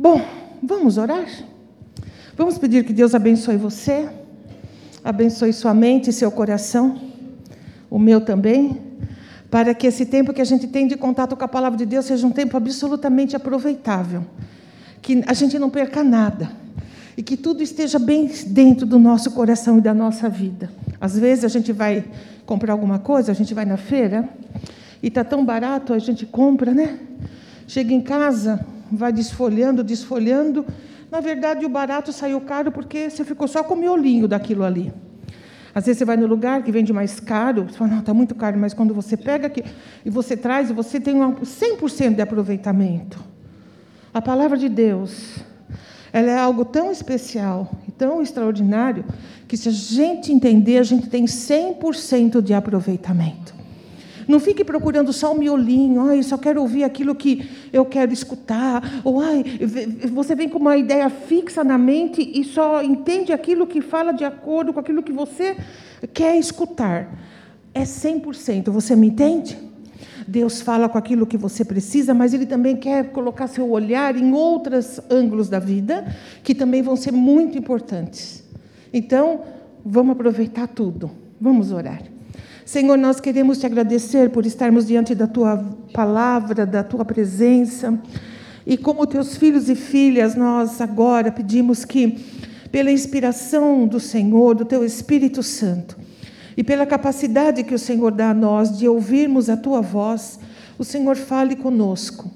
[0.00, 0.24] Bom,
[0.62, 1.26] vamos orar?
[2.36, 4.08] Vamos pedir que Deus abençoe você,
[5.02, 7.00] abençoe sua mente e seu coração,
[7.90, 8.80] o meu também,
[9.50, 12.04] para que esse tempo que a gente tem de contato com a palavra de Deus
[12.04, 14.24] seja um tempo absolutamente aproveitável,
[15.02, 16.48] que a gente não perca nada
[17.16, 20.70] e que tudo esteja bem dentro do nosso coração e da nossa vida.
[21.00, 22.04] Às vezes a gente vai
[22.46, 24.28] comprar alguma coisa, a gente vai na feira
[25.02, 27.00] e está tão barato, a gente compra, né?
[27.66, 30.66] Chega em casa, vai desfolhando, desfolhando.
[31.10, 34.92] Na verdade, o barato saiu caro porque você ficou só com o miolinho daquilo ali.
[35.74, 38.34] Às vezes você vai no lugar que vende mais caro, você fala, não, está muito
[38.34, 39.62] caro, mas quando você pega aqui
[40.04, 43.22] e você traz, você tem um 100% de aproveitamento.
[44.12, 45.36] A palavra de Deus,
[46.12, 49.04] ela é algo tão especial e tão extraordinário
[49.46, 53.57] que se a gente entender, a gente tem 100% de aproveitamento.
[54.28, 59.00] Não fique procurando só o miolinho, ai, só quero ouvir aquilo que eu quero escutar,
[59.02, 59.42] ou ai,
[60.12, 64.24] você vem com uma ideia fixa na mente e só entende aquilo que fala de
[64.24, 65.56] acordo com aquilo que você
[66.12, 67.18] quer escutar.
[67.72, 69.56] É 100%, você me entende?
[70.26, 74.30] Deus fala com aquilo que você precisa, mas Ele também quer colocar seu olhar em
[74.34, 78.44] outros ângulos da vida que também vão ser muito importantes.
[78.92, 79.40] Então,
[79.82, 81.10] vamos aproveitar tudo.
[81.40, 82.02] Vamos orar.
[82.68, 85.56] Senhor, nós queremos te agradecer por estarmos diante da tua
[85.94, 87.98] palavra, da tua presença.
[88.66, 92.18] E como teus filhos e filhas, nós agora pedimos que,
[92.70, 95.96] pela inspiração do Senhor, do teu Espírito Santo,
[96.58, 100.38] e pela capacidade que o Senhor dá a nós de ouvirmos a tua voz,
[100.78, 102.30] o Senhor fale conosco.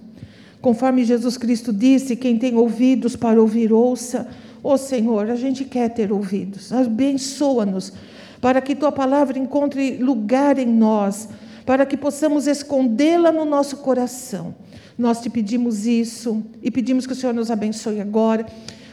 [0.63, 4.27] Conforme Jesus Cristo disse: quem tem ouvidos para ouvir, ouça.
[4.63, 7.93] Ô oh, Senhor, a gente quer ter ouvidos, abençoa-nos
[8.43, 11.29] para que tua palavra encontre lugar em nós,
[11.65, 14.53] para que possamos escondê-la no nosso coração.
[14.99, 18.45] Nós te pedimos isso e pedimos que o Senhor nos abençoe agora,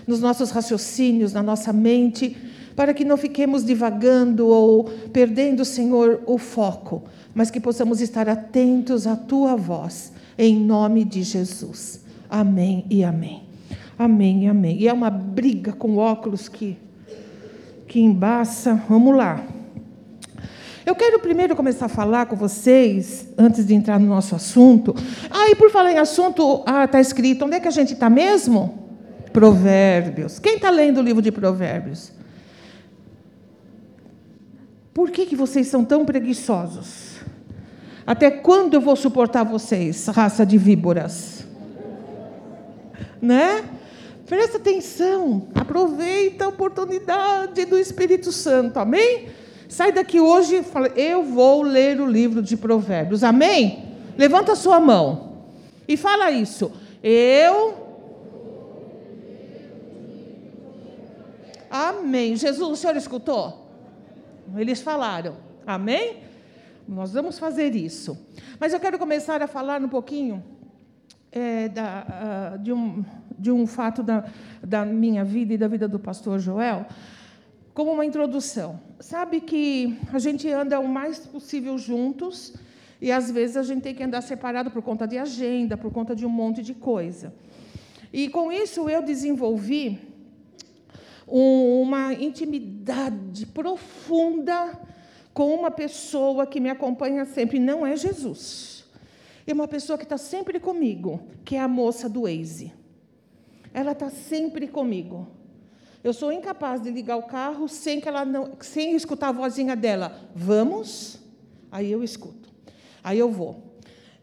[0.06, 2.38] nos nossos raciocínios, na nossa mente,
[2.76, 9.08] para que não fiquemos divagando ou perdendo, Senhor, o foco, mas que possamos estar atentos
[9.08, 12.02] à tua voz, em nome de Jesus.
[12.30, 13.42] Amém e amém.
[13.98, 14.78] Amém e amém.
[14.78, 16.78] E é uma briga com óculos que
[17.90, 18.82] que embaça.
[18.88, 19.44] Vamos lá.
[20.86, 24.96] Eu quero primeiro começar a falar com vocês, antes de entrar no nosso assunto.
[25.30, 28.10] Ah, e por falar em assunto, ah, está escrito, onde é que a gente está
[28.10, 28.88] mesmo?
[29.34, 30.40] Provérbios.
[30.40, 32.12] Quem está lendo o livro de Provérbios?
[34.94, 37.18] Por que, que vocês são tão preguiçosos?
[38.06, 41.48] Até quando eu vou suportar vocês, raça de víboras?
[43.22, 43.64] Né?
[44.30, 49.30] Presta atenção, aproveita a oportunidade do Espírito Santo, amém?
[49.68, 53.98] Sai daqui hoje e fala: Eu vou ler o livro de Provérbios, amém?
[54.16, 55.48] Levanta a sua mão
[55.88, 56.72] e fala isso.
[57.02, 57.74] Eu.
[61.72, 62.36] Amém.
[62.36, 63.68] Jesus, o senhor escutou?
[64.56, 66.18] Eles falaram, amém?
[66.88, 68.16] Nós vamos fazer isso.
[68.60, 70.44] Mas eu quero começar a falar um pouquinho
[71.32, 73.04] é, da, uh, de um
[73.40, 74.26] de um fato da,
[74.62, 76.86] da minha vida e da vida do pastor Joel,
[77.74, 78.80] como uma introdução.
[79.00, 82.54] Sabe que a gente anda o mais possível juntos
[83.02, 86.16] e às vezes a gente tem que andar separado por conta de agenda, por conta
[86.16, 87.34] de um monte de coisa.
[88.12, 90.00] E com isso eu desenvolvi
[91.26, 94.78] uma intimidade profunda
[95.34, 98.84] com uma pessoa que me acompanha sempre, não é Jesus.
[99.46, 102.74] É uma pessoa que está sempre comigo, que é a moça do Waze.
[103.74, 105.28] Ela está sempre comigo.
[106.04, 109.76] Eu sou incapaz de ligar o carro sem que ela não, sem escutar a vozinha
[109.76, 110.18] dela.
[110.34, 111.20] Vamos?
[111.72, 112.50] Aí eu escuto.
[113.04, 113.70] Aí eu vou.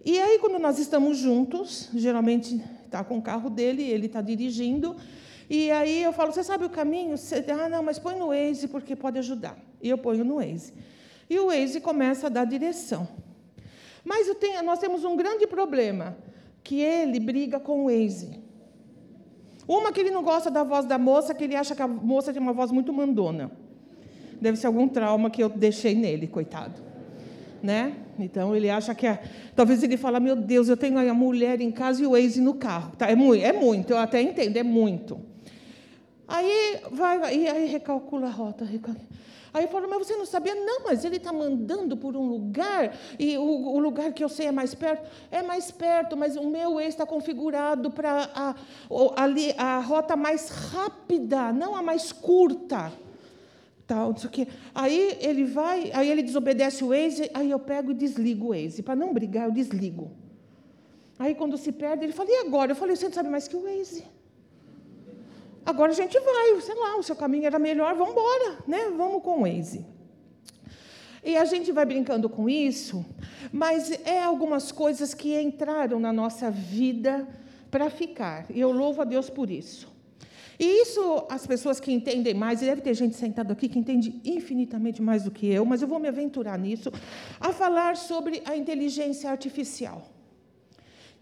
[0.04, 4.96] E aí quando nós estamos juntos, geralmente está com o carro dele, ele está dirigindo,
[5.50, 7.14] e aí eu falo: "Você sabe o caminho?"
[7.60, 9.58] Ah, não, mas põe no Waze porque pode ajudar.
[9.82, 10.72] E eu ponho no Waze.
[11.28, 13.06] E o Waze começa a dar direção.
[14.04, 16.16] Mas tenho, nós temos um grande problema,
[16.62, 18.45] que ele briga com o Waze.
[19.68, 22.32] Uma que ele não gosta da voz da moça, que ele acha que a moça
[22.32, 23.50] tem uma voz muito mandona.
[24.40, 26.80] Deve ser algum trauma que eu deixei nele, coitado.
[27.62, 27.94] Né?
[28.18, 29.22] Então ele acha que é.
[29.54, 32.54] Talvez ele fale, meu Deus, eu tenho a mulher em casa e o ex no
[32.54, 32.92] carro.
[32.96, 35.18] Tá, é, muito, é muito, eu até entendo, é muito.
[36.28, 38.64] Aí vai, vai aí recalcula a rota.
[38.64, 39.06] Recalcula.
[39.56, 40.54] Aí falo, mas você não sabia?
[40.54, 44.48] Não, mas ele está mandando por um lugar, e o, o, lugar que eu sei
[44.48, 45.10] é mais perto.
[45.30, 48.54] É mais perto, mas o meu ex está configurado para a,
[49.16, 52.92] ali, a rota mais rápida, não a mais curta.
[53.86, 54.48] Tal, não sei o quê.
[54.74, 58.78] Aí ele vai, aí ele desobedece o ex, aí eu pego e desligo o ex.
[58.82, 60.10] Para não brigar, eu desligo.
[61.18, 62.72] Aí quando se perde, ele fala, e agora?
[62.72, 64.02] Eu falei, você não sabe mais que o ex.
[65.66, 68.92] Agora a gente vai, sei lá, o seu caminho era melhor, vamos embora, né?
[68.96, 69.84] Vamos com o Waze.
[71.24, 73.04] E a gente vai brincando com isso,
[73.52, 77.26] mas é algumas coisas que entraram na nossa vida
[77.68, 78.46] para ficar.
[78.48, 79.88] E eu louvo a Deus por isso.
[80.56, 84.20] E isso, as pessoas que entendem mais, e deve ter gente sentada aqui que entende
[84.24, 86.92] infinitamente mais do que eu, mas eu vou me aventurar nisso,
[87.40, 90.15] a falar sobre a inteligência artificial.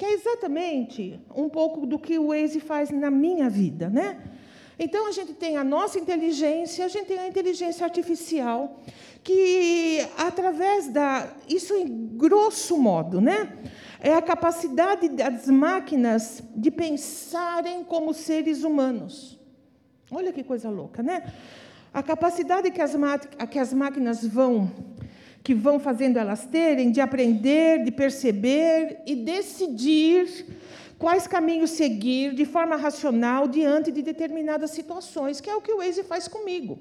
[0.05, 4.21] Que é exatamente um pouco do que o Waze faz na minha vida, né?
[4.79, 8.83] Então a gente tem a nossa inteligência, a gente tem a inteligência artificial,
[9.23, 11.33] que através da.
[11.49, 13.57] Isso em grosso modo, né?
[13.99, 19.41] É a capacidade das máquinas de pensarem como seres humanos.
[20.11, 21.33] Olha que coisa louca, né?
[21.95, 22.93] A capacidade que as,
[23.51, 24.71] que as máquinas vão
[25.45, 30.47] que vão fazendo elas terem de aprender, de perceber e decidir
[30.99, 35.77] quais caminhos seguir de forma racional diante de determinadas situações, que é o que o
[35.77, 36.79] Waze faz comigo.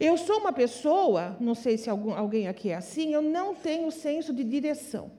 [0.00, 3.90] Eu sou uma pessoa, não sei se algum, alguém aqui é assim, eu não tenho
[3.90, 5.12] senso de direção.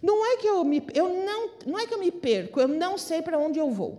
[0.00, 2.96] Não é que eu me, eu não, não é que eu me perco, eu não
[2.96, 3.98] sei para onde eu vou.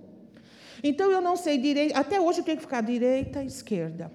[0.81, 4.09] Então eu não sei direito, até hoje eu tenho que ficar direita, esquerda.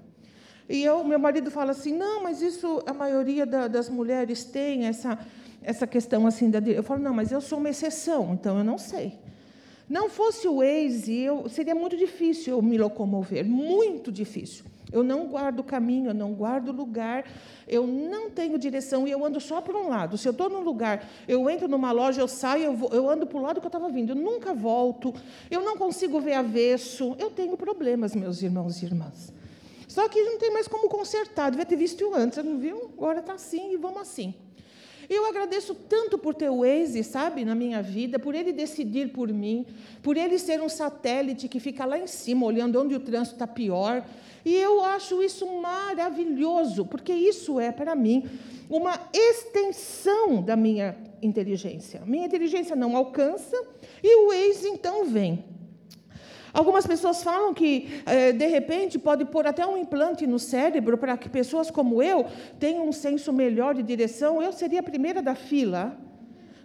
[0.68, 4.86] E eu, meu marido fala assim: "Não, mas isso a maioria da, das mulheres tem
[4.86, 5.18] essa
[5.64, 8.78] essa questão assim da eu falo: "Não, mas eu sou uma exceção, então eu não
[8.78, 9.18] sei".
[9.88, 14.64] Não fosse o Waze, eu, seria muito difícil eu me locomover, muito difícil.
[14.90, 17.24] Eu não guardo caminho, eu não guardo lugar,
[17.66, 20.18] eu não tenho direção e eu ando só por um lado.
[20.18, 23.26] Se eu estou num lugar, eu entro numa loja, eu saio, eu, vou, eu ando
[23.26, 25.14] para o lado que eu estava vindo, eu nunca volto,
[25.50, 27.16] eu não consigo ver avesso.
[27.18, 29.32] Eu tenho problemas, meus irmãos e irmãs.
[29.92, 32.90] Só que não tem mais como consertar, devia ter visto antes, não viu?
[32.96, 34.32] Agora está assim e vamos assim.
[35.06, 39.28] Eu agradeço tanto por ter o Waze, sabe, na minha vida, por ele decidir por
[39.28, 39.66] mim,
[40.02, 43.46] por ele ser um satélite que fica lá em cima, olhando onde o trânsito está
[43.46, 44.02] pior.
[44.46, 48.24] E eu acho isso maravilhoso, porque isso é, para mim,
[48.70, 52.00] uma extensão da minha inteligência.
[52.06, 53.62] Minha inteligência não alcança
[54.02, 55.44] e o Waze então vem.
[56.52, 61.16] Algumas pessoas falam que, eh, de repente, pode pôr até um implante no cérebro para
[61.16, 62.26] que pessoas como eu
[62.60, 64.42] tenham um senso melhor de direção.
[64.42, 65.96] Eu seria a primeira da fila.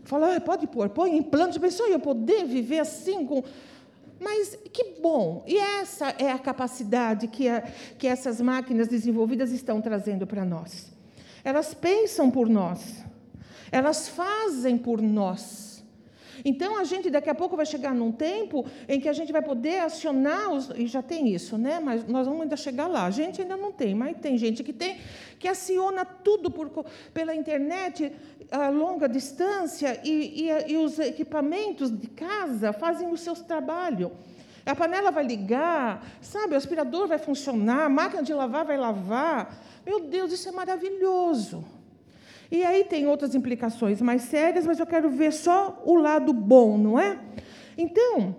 [0.04, 1.60] Fala, ah, pode pôr, põe implante.
[1.60, 3.44] Pessoal, eu poder viver assim com.
[4.19, 5.44] Mas que bom!
[5.48, 7.62] E essa é a capacidade que, a,
[7.98, 10.92] que essas máquinas desenvolvidas estão trazendo para nós.
[11.44, 13.04] Elas pensam por nós,
[13.72, 15.66] elas fazem por nós.
[16.44, 19.42] Então, a gente daqui a pouco vai chegar num tempo em que a gente vai
[19.42, 21.80] poder acionar, os, e já tem isso, né?
[21.80, 23.06] mas nós vamos ainda chegar lá.
[23.06, 24.98] A gente ainda não tem, mas tem gente que tem,
[25.39, 28.12] que aciona tudo por, pela internet
[28.51, 34.12] a longa distância e, e, e os equipamentos de casa fazem o seu trabalho.
[34.66, 36.54] A panela vai ligar, sabe?
[36.54, 39.57] O aspirador vai funcionar, a máquina de lavar vai lavar.
[39.86, 41.63] Meu Deus, isso é maravilhoso.
[42.49, 46.77] E aí tem outras implicações mais sérias, mas eu quero ver só o lado bom,
[46.77, 47.19] não é?
[47.77, 48.35] Então,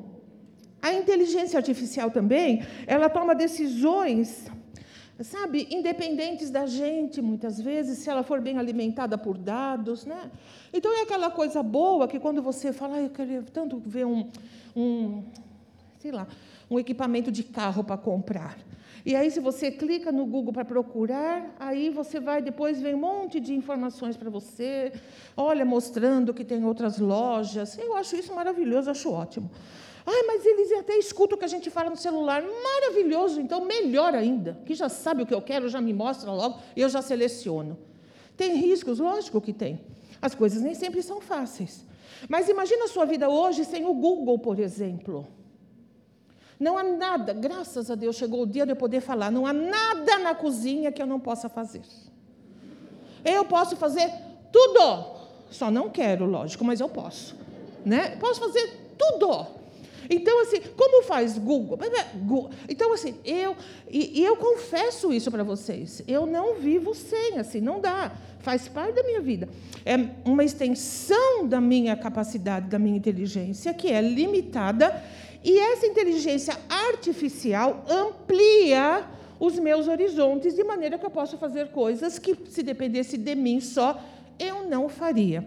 [0.80, 4.50] a inteligência artificial também, ela toma decisões,
[5.20, 10.30] sabe, independentes da gente, muitas vezes, se ela for bem alimentada por dados, né?
[10.72, 14.30] Então é aquela coisa boa que quando você fala, ah, eu queria tanto ver um,
[14.74, 15.24] um
[15.98, 16.26] sei lá,
[16.70, 18.56] um equipamento de carro para comprar.
[19.08, 22.98] E aí, se você clica no Google para procurar, aí você vai, depois vem um
[22.98, 24.92] monte de informações para você,
[25.34, 27.78] olha, mostrando que tem outras lojas.
[27.78, 29.50] Eu acho isso maravilhoso, acho ótimo.
[30.04, 32.42] Ai, mas eles até escutam o que a gente fala no celular.
[32.42, 34.60] Maravilhoso, então melhor ainda.
[34.66, 37.78] Que já sabe o que eu quero, já me mostra logo, eu já seleciono.
[38.36, 38.98] Tem riscos?
[38.98, 39.80] Lógico que tem.
[40.20, 41.82] As coisas nem sempre são fáceis.
[42.28, 45.26] Mas imagina a sua vida hoje sem o Google, por exemplo.
[46.58, 49.52] Não há nada, graças a Deus chegou o dia de eu poder falar, não há
[49.52, 51.82] nada na cozinha que eu não possa fazer.
[53.24, 54.10] Eu posso fazer
[54.50, 55.04] tudo,
[55.50, 57.36] só não quero, lógico, mas eu posso.
[57.84, 58.16] Né?
[58.16, 59.58] Posso fazer tudo.
[60.10, 61.78] Então, assim, como faz Google?
[62.68, 63.54] Então, assim, eu,
[63.90, 68.66] e, e eu confesso isso para vocês, eu não vivo sem, assim, não dá, faz
[68.68, 69.48] parte da minha vida.
[69.84, 75.02] É uma extensão da minha capacidade, da minha inteligência, que é limitada
[75.44, 79.04] e essa inteligência artificial amplia
[79.38, 83.60] os meus horizontes de maneira que eu possa fazer coisas que, se dependesse de mim
[83.60, 84.02] só,
[84.38, 85.46] eu não faria.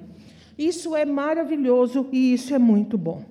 [0.57, 3.23] Isso é maravilhoso e isso é muito bom.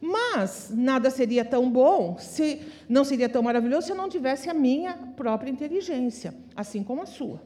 [0.00, 4.54] Mas nada seria tão bom, se não seria tão maravilhoso se eu não tivesse a
[4.54, 7.42] minha própria inteligência, assim como a sua.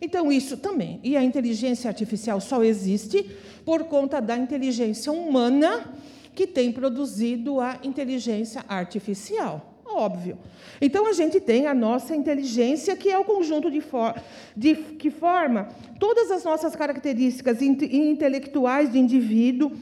[0.00, 0.98] Então, isso também.
[1.02, 3.24] E a inteligência artificial só existe
[3.64, 5.94] por conta da inteligência humana
[6.34, 9.72] que tem produzido a inteligência artificial.
[9.84, 10.38] Óbvio.
[10.80, 14.14] Então a gente tem a nossa inteligência, que é o conjunto de, for
[14.56, 15.68] de que forma
[16.00, 19.72] todas as nossas características intelectuais do indivíduo,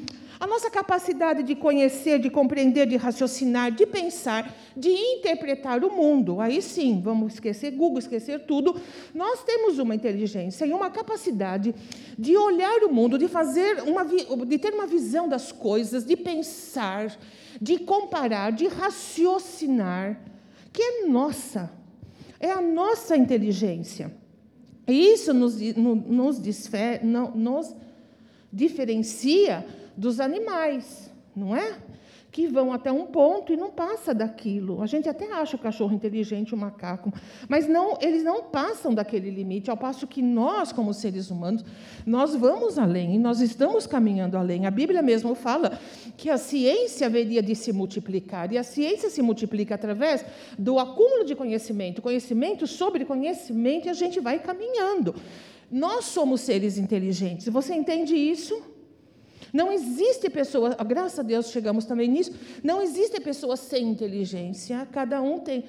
[0.41, 6.41] a nossa capacidade de conhecer, de compreender, de raciocinar, de pensar, de interpretar o mundo.
[6.41, 8.75] Aí sim, vamos esquecer Google, esquecer tudo.
[9.15, 11.75] Nós temos uma inteligência e uma capacidade
[12.19, 17.15] de olhar o mundo, de fazer uma de ter uma visão das coisas, de pensar,
[17.61, 20.23] de comparar, de raciocinar,
[20.73, 21.71] que é nossa.
[22.41, 24.11] É a nossa inteligência.
[24.89, 26.41] E isso nos, nos,
[27.35, 27.77] nos
[28.51, 29.67] diferencia
[30.01, 31.77] dos animais, não é?
[32.33, 34.81] Que vão até um ponto e não passa daquilo.
[34.81, 37.13] A gente até acha o cachorro inteligente, o macaco,
[37.47, 41.63] mas não, eles não passam daquele limite, ao passo que nós, como seres humanos,
[42.07, 44.65] nós vamos além e nós estamos caminhando além.
[44.65, 45.79] A Bíblia mesmo fala
[46.17, 50.25] que a ciência haveria de se multiplicar, e a ciência se multiplica através
[50.59, 55.15] do acúmulo de conhecimento, conhecimento sobre conhecimento, e a gente vai caminhando.
[55.71, 57.49] Nós somos seres inteligentes.
[57.49, 58.80] Você entende isso?
[59.53, 65.21] Não existe pessoa, graças a Deus chegamos também nisso, não existe pessoa sem inteligência, cada
[65.21, 65.65] um tem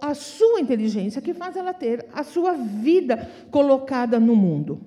[0.00, 4.80] a sua inteligência que faz ela ter a sua vida colocada no mundo.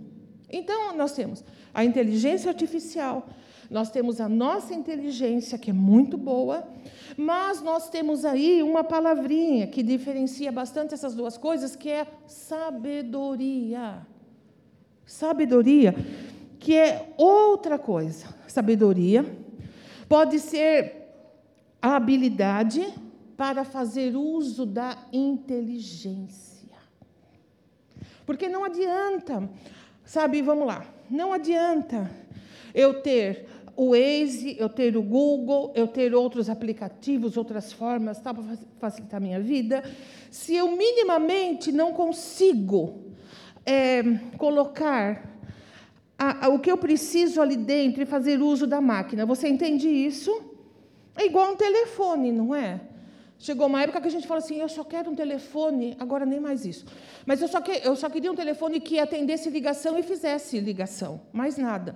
[0.50, 3.27] Então, nós temos a inteligência artificial,
[3.70, 6.68] nós temos a nossa inteligência, que é muito boa,
[7.18, 14.06] mas nós temos aí uma palavrinha que diferencia bastante essas duas coisas, que é sabedoria.
[15.06, 15.96] Sabedoria
[16.63, 18.25] que é outra coisa.
[18.48, 19.25] Sabedoria
[20.08, 20.96] pode ser
[21.82, 22.88] a habilidade
[23.36, 26.72] para fazer uso da inteligência.
[28.25, 29.50] Porque não adianta,
[30.05, 32.10] sabe, vamos lá, não adianta
[32.74, 38.34] eu ter o Waze, eu ter o Google, eu ter outros aplicativos, outras formas tá,
[38.34, 38.43] para
[38.79, 39.84] facilitar a minha vida,
[40.32, 43.12] se eu minimamente não consigo
[43.65, 44.01] é,
[44.38, 45.32] colocar
[46.24, 49.25] a, a, o que eu preciso ali dentro e fazer uso da máquina.
[49.25, 50.32] Você entende isso?
[51.15, 52.80] É igual um telefone, não é?
[53.38, 56.39] Chegou uma época que a gente fala assim: eu só quero um telefone, agora nem
[56.39, 56.86] mais isso.
[57.25, 61.22] Mas eu só, que, eu só queria um telefone que atendesse ligação e fizesse ligação,
[61.34, 61.96] mais nada.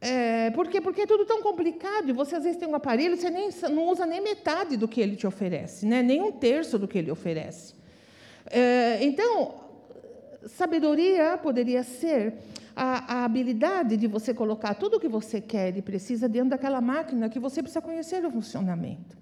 [0.00, 0.80] É, por quê?
[0.80, 2.10] Porque é tudo tão complicado.
[2.10, 5.00] E você às vezes tem um aparelho, você nem, não usa nem metade do que
[5.00, 6.02] ele te oferece, né?
[6.02, 7.74] nem um terço do que ele oferece.
[8.48, 9.54] É, então,
[10.46, 12.34] sabedoria poderia ser
[12.76, 16.78] a, a, habilidade de você colocar tudo o que você quer e precisa dentro daquela
[16.78, 19.16] máquina que você precisa conhecer o funcionamento.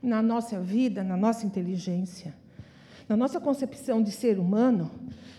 [0.00, 2.32] Na nossa vida, na nossa inteligência,
[3.08, 4.88] na nossa concepção de ser humano,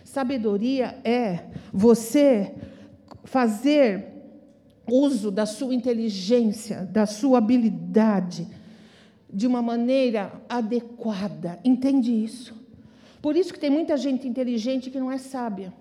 [0.03, 2.53] sabedoria é você
[3.23, 4.11] fazer
[4.85, 8.45] uso da sua inteligência, da sua habilidade,
[9.31, 11.59] de uma maneira adequada.
[11.63, 12.53] Entende isso?
[13.21, 15.73] Por isso que tem muita gente inteligente que não é sábia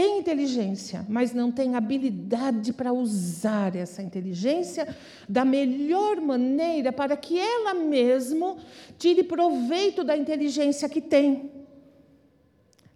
[0.00, 4.96] tem inteligência, mas não tem habilidade para usar essa inteligência
[5.28, 8.56] da melhor maneira para que ela mesma
[8.98, 11.50] tire proveito da inteligência que tem.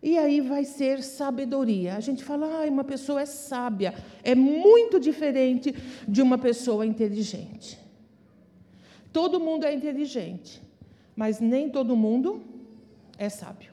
[0.02, 1.94] E aí vai ser sabedoria.
[1.94, 3.94] A gente fala, ah, uma pessoa é sábia.
[4.23, 5.75] É muito diferente
[6.08, 7.78] de uma pessoa inteligente.
[9.12, 10.62] Todo mundo é inteligente,
[11.14, 12.42] mas nem todo mundo
[13.18, 13.73] é sábio.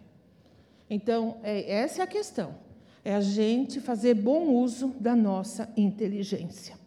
[0.89, 2.70] Então, é, essa é a questão
[3.03, 6.79] é a gente fazer bom uso da nossa inteligência.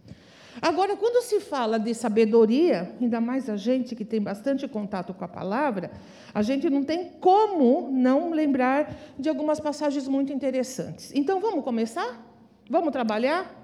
[0.62, 5.24] Agora, quando se fala de sabedoria, ainda mais a gente que tem bastante contato com
[5.24, 5.90] a palavra,
[6.32, 11.12] a gente não tem como não lembrar de algumas passagens muito interessantes.
[11.14, 12.24] Então, vamos começar?
[12.70, 13.62] Vamos trabalhar?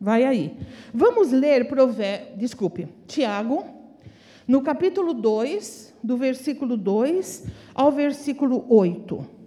[0.00, 0.56] Vai aí.
[0.92, 3.64] Vamos ler Provérbio, desculpe, Tiago,
[4.48, 7.44] no capítulo 2, do versículo 2
[7.74, 9.41] ao versículo 8.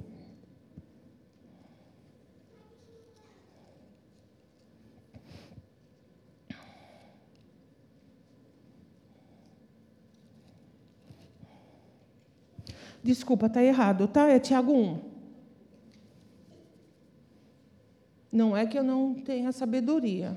[13.06, 14.28] Desculpa, está errado, tá?
[14.30, 15.00] É Tiago 1.
[18.32, 20.36] Não é que eu não tenha sabedoria,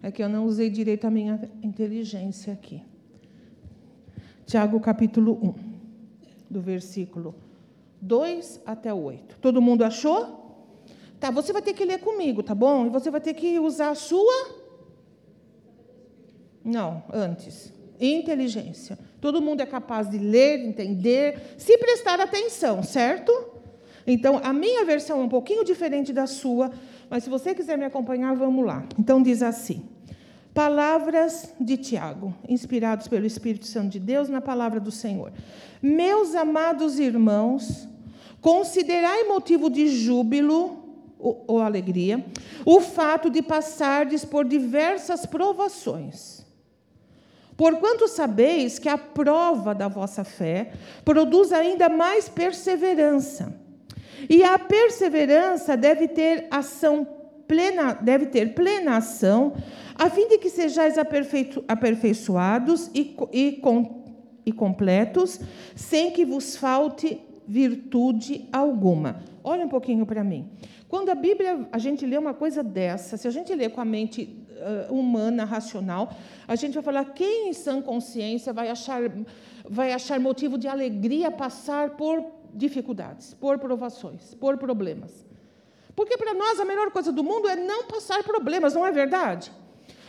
[0.00, 2.80] é que eu não usei direito a minha inteligência aqui.
[4.46, 5.54] Tiago capítulo 1,
[6.48, 7.34] do versículo
[8.00, 9.36] 2 até 8.
[9.40, 10.68] Todo mundo achou?
[11.18, 12.86] Tá, você vai ter que ler comigo, tá bom?
[12.86, 14.54] E você vai ter que usar a sua.
[16.64, 17.72] Não, antes.
[17.98, 18.96] Inteligência.
[19.20, 23.32] Todo mundo é capaz de ler, entender, se prestar atenção, certo?
[24.06, 26.70] Então, a minha versão é um pouquinho diferente da sua,
[27.10, 28.84] mas se você quiser me acompanhar, vamos lá.
[28.98, 29.88] Então, diz assim:
[30.54, 35.32] Palavras de Tiago, inspirados pelo Espírito Santo de Deus na palavra do Senhor.
[35.82, 37.88] Meus amados irmãos,
[38.40, 40.84] considerai motivo de júbilo
[41.18, 42.24] ou, ou alegria
[42.64, 46.45] o fato de passardes por diversas provações.
[47.56, 50.72] Porquanto sabeis que a prova da vossa fé
[51.04, 53.54] produz ainda mais perseverança.
[54.28, 57.06] E a perseverança deve ter ação
[57.46, 59.54] plena, deve ter plena ação,
[59.94, 64.04] a fim de que sejais aperfeiçoados e, e, com,
[64.44, 65.40] e completos,
[65.74, 69.22] sem que vos falte virtude alguma.
[69.42, 70.50] Olha um pouquinho para mim.
[70.88, 73.84] Quando a Bíblia, a gente lê uma coisa dessa, se a gente lê com a
[73.84, 76.14] mente uh, humana, racional,
[76.46, 79.00] a gente vai falar quem em sã consciência vai achar,
[79.68, 85.26] vai achar motivo de alegria passar por dificuldades, por provações, por problemas.
[85.94, 89.50] Porque para nós a melhor coisa do mundo é não passar problemas, não é verdade?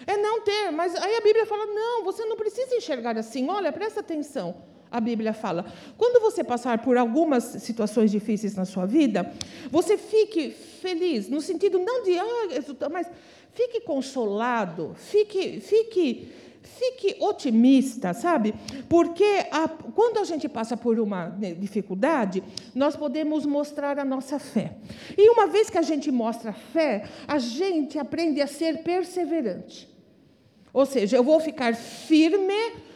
[0.05, 3.49] É não ter, mas aí a Bíblia fala: não, você não precisa enxergar assim.
[3.49, 4.55] Olha, presta atenção.
[4.89, 5.65] A Bíblia fala:
[5.97, 9.31] quando você passar por algumas situações difíceis na sua vida,
[9.69, 13.09] você fique feliz, no sentido não de, ah, mas
[13.57, 16.31] fique consolado, fique, fique
[16.77, 18.53] Fique otimista, sabe?
[18.89, 22.43] Porque a, quando a gente passa por uma né, dificuldade,
[22.75, 24.75] nós podemos mostrar a nossa fé.
[25.17, 29.89] E uma vez que a gente mostra fé, a gente aprende a ser perseverante.
[30.73, 32.53] Ou seja, eu vou ficar firme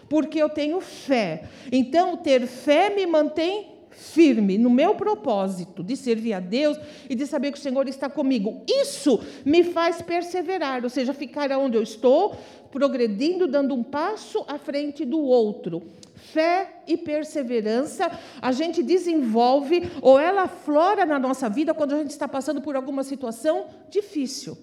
[0.09, 1.45] porque eu tenho fé.
[1.71, 6.77] Então, ter fé me mantém firme no meu propósito de servir a Deus
[7.09, 8.63] e de saber que o Senhor está comigo.
[8.67, 12.35] Isso me faz perseverar, ou seja, ficar onde eu estou,
[12.71, 15.83] progredindo, dando um passo à frente do outro.
[16.15, 18.09] Fé e perseverança
[18.41, 22.75] a gente desenvolve ou ela flora na nossa vida quando a gente está passando por
[22.75, 24.57] alguma situação difícil.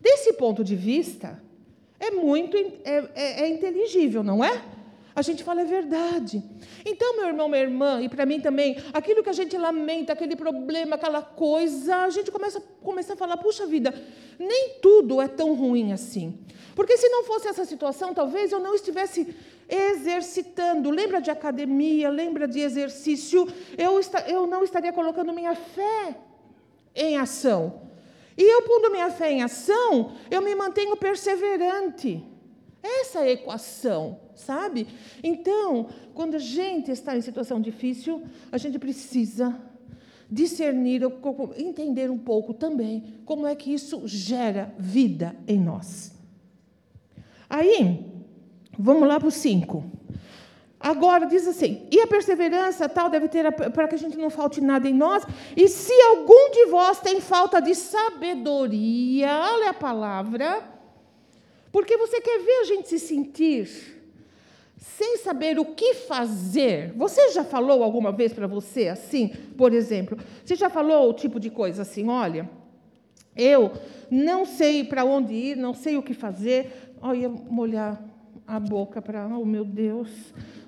[0.00, 1.42] Desse ponto de vista,
[2.00, 4.77] é muito é, é, é inteligível, não é?
[5.18, 6.40] A gente fala é verdade.
[6.84, 10.36] Então, meu irmão, minha irmã, e para mim também, aquilo que a gente lamenta, aquele
[10.36, 13.92] problema, aquela coisa, a gente começa, começa a falar: puxa vida,
[14.38, 16.38] nem tudo é tão ruim assim.
[16.76, 19.34] Porque se não fosse essa situação, talvez eu não estivesse
[19.68, 20.88] exercitando.
[20.88, 23.48] Lembra de academia, lembra de exercício?
[23.76, 26.16] Eu, eu não estaria colocando minha fé
[26.94, 27.82] em ação.
[28.36, 32.24] E eu pondo minha fé em ação, eu me mantenho perseverante.
[32.80, 34.86] Essa é a equação, sabe?
[35.22, 39.58] Então, quando a gente está em situação difícil, a gente precisa
[40.30, 41.02] discernir,
[41.56, 46.12] entender um pouco também como é que isso gera vida em nós.
[47.48, 48.04] Aí,
[48.78, 49.84] vamos lá para o 5.
[50.78, 54.60] Agora diz assim: e a perseverança tal deve ter para que a gente não falte
[54.60, 55.24] nada em nós.
[55.56, 60.62] E se algum de vós tem falta de sabedoria, olha a palavra,
[61.72, 63.97] porque você quer ver a gente se sentir
[64.78, 66.92] sem saber o que fazer.
[66.96, 70.16] Você já falou alguma vez para você assim, por exemplo?
[70.44, 72.48] Você já falou o tipo de coisa assim, olha,
[73.36, 73.72] eu
[74.10, 76.94] não sei para onde ir, não sei o que fazer.
[77.00, 78.02] Olha, molhar
[78.46, 80.10] a boca para, oh meu Deus.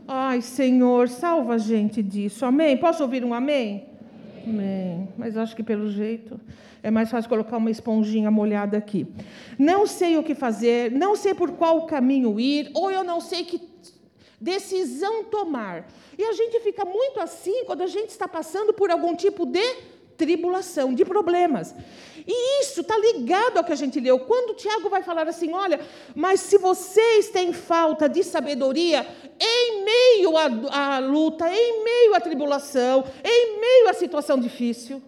[0.07, 2.45] Ai, Senhor, salva a gente disso.
[2.45, 2.77] Amém?
[2.77, 3.87] Posso ouvir um amém?
[4.47, 5.09] Amém.
[5.17, 6.41] Mas acho que pelo jeito
[6.83, 9.07] é mais fácil colocar uma esponjinha molhada aqui.
[9.59, 13.45] Não sei o que fazer, não sei por qual caminho ir, ou eu não sei
[13.45, 13.61] que
[14.41, 15.87] decisão tomar.
[16.17, 19.77] E a gente fica muito assim quando a gente está passando por algum tipo de
[20.17, 21.75] tribulação, de problemas.
[22.27, 24.21] E isso está ligado ao que a gente leu.
[24.21, 25.81] Quando Tiago vai falar assim: olha,
[26.15, 29.07] mas se vocês têm falta de sabedoria,
[29.41, 35.03] em meio à, à luta, em meio à tribulação, em meio à situação difícil,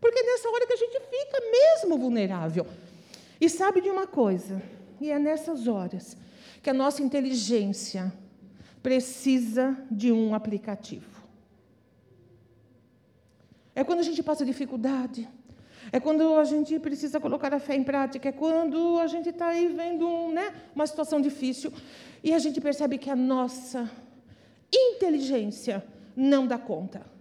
[0.00, 2.66] porque é nessa hora que a gente fica mesmo vulnerável.
[3.40, 4.60] E sabe de uma coisa?
[5.00, 6.16] E é nessas horas
[6.62, 8.12] que a nossa inteligência
[8.82, 11.18] precisa de um aplicativo.
[13.74, 15.28] É quando a gente passa dificuldade.
[15.90, 18.28] É quando a gente precisa colocar a fé em prática.
[18.28, 21.72] É quando a gente está aí vendo né, uma situação difícil
[22.22, 23.90] e a gente percebe que a nossa
[24.72, 25.84] inteligência
[26.16, 27.18] não dá conta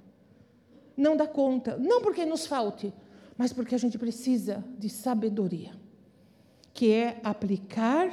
[0.97, 1.77] não dá conta.
[1.77, 2.91] Não porque nos falte,
[3.37, 5.71] mas porque a gente precisa de sabedoria,
[6.73, 8.11] que é aplicar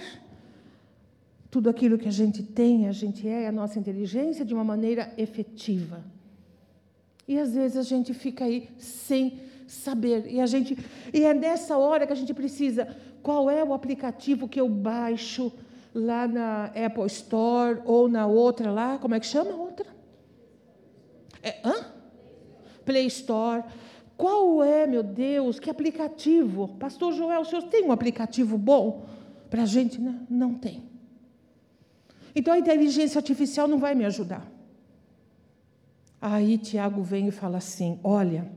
[1.54, 5.14] tudo aquilo que a gente tem, a gente é, a nossa inteligência, de uma maneira
[5.16, 6.04] efetiva.
[7.28, 9.38] E às vezes a gente fica aí sem
[9.68, 10.26] saber.
[10.28, 10.76] E a gente
[11.12, 12.88] e é nessa hora que a gente precisa,
[13.22, 15.52] qual é o aplicativo que eu baixo
[15.94, 19.86] lá na Apple Store ou na outra lá, como é que chama a outra?
[21.40, 21.86] É, hã?
[22.84, 23.62] Play Store.
[24.16, 26.66] Qual é, meu Deus, que aplicativo?
[26.80, 29.06] Pastor Joel, o senhor tem um aplicativo bom
[29.48, 30.93] Para a gente, não tem.
[32.34, 34.50] Então a inteligência artificial não vai me ajudar.
[36.20, 38.50] Aí Tiago vem e fala assim: olha,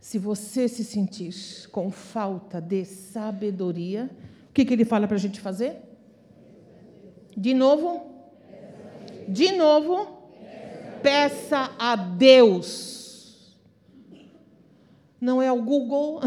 [0.00, 1.32] se você se sentir
[1.70, 4.10] com falta de sabedoria,
[4.50, 5.76] o que, que ele fala para a gente fazer?
[7.36, 8.06] De novo?
[9.28, 10.18] De novo?
[11.02, 13.56] Peça a Deus.
[15.20, 16.20] Não é o Google,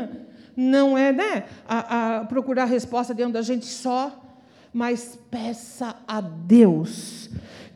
[0.56, 4.21] não é né, a, a procurar a resposta dentro da gente só,
[4.72, 7.28] mas peça a Deus,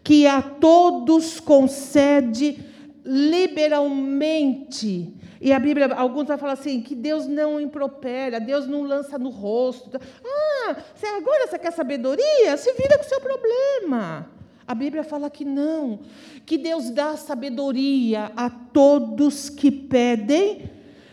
[0.02, 2.58] que a todos concede
[3.04, 5.14] liberalmente.
[5.40, 9.28] E a Bíblia, alguns vão falar assim, que Deus não impropera, Deus não lança no
[9.28, 10.00] rosto.
[10.24, 10.76] Ah,
[11.16, 12.56] agora você quer sabedoria?
[12.56, 14.30] Se vira com o seu problema.
[14.66, 16.00] A Bíblia fala que não,
[16.44, 20.70] que Deus dá sabedoria a todos que pedem,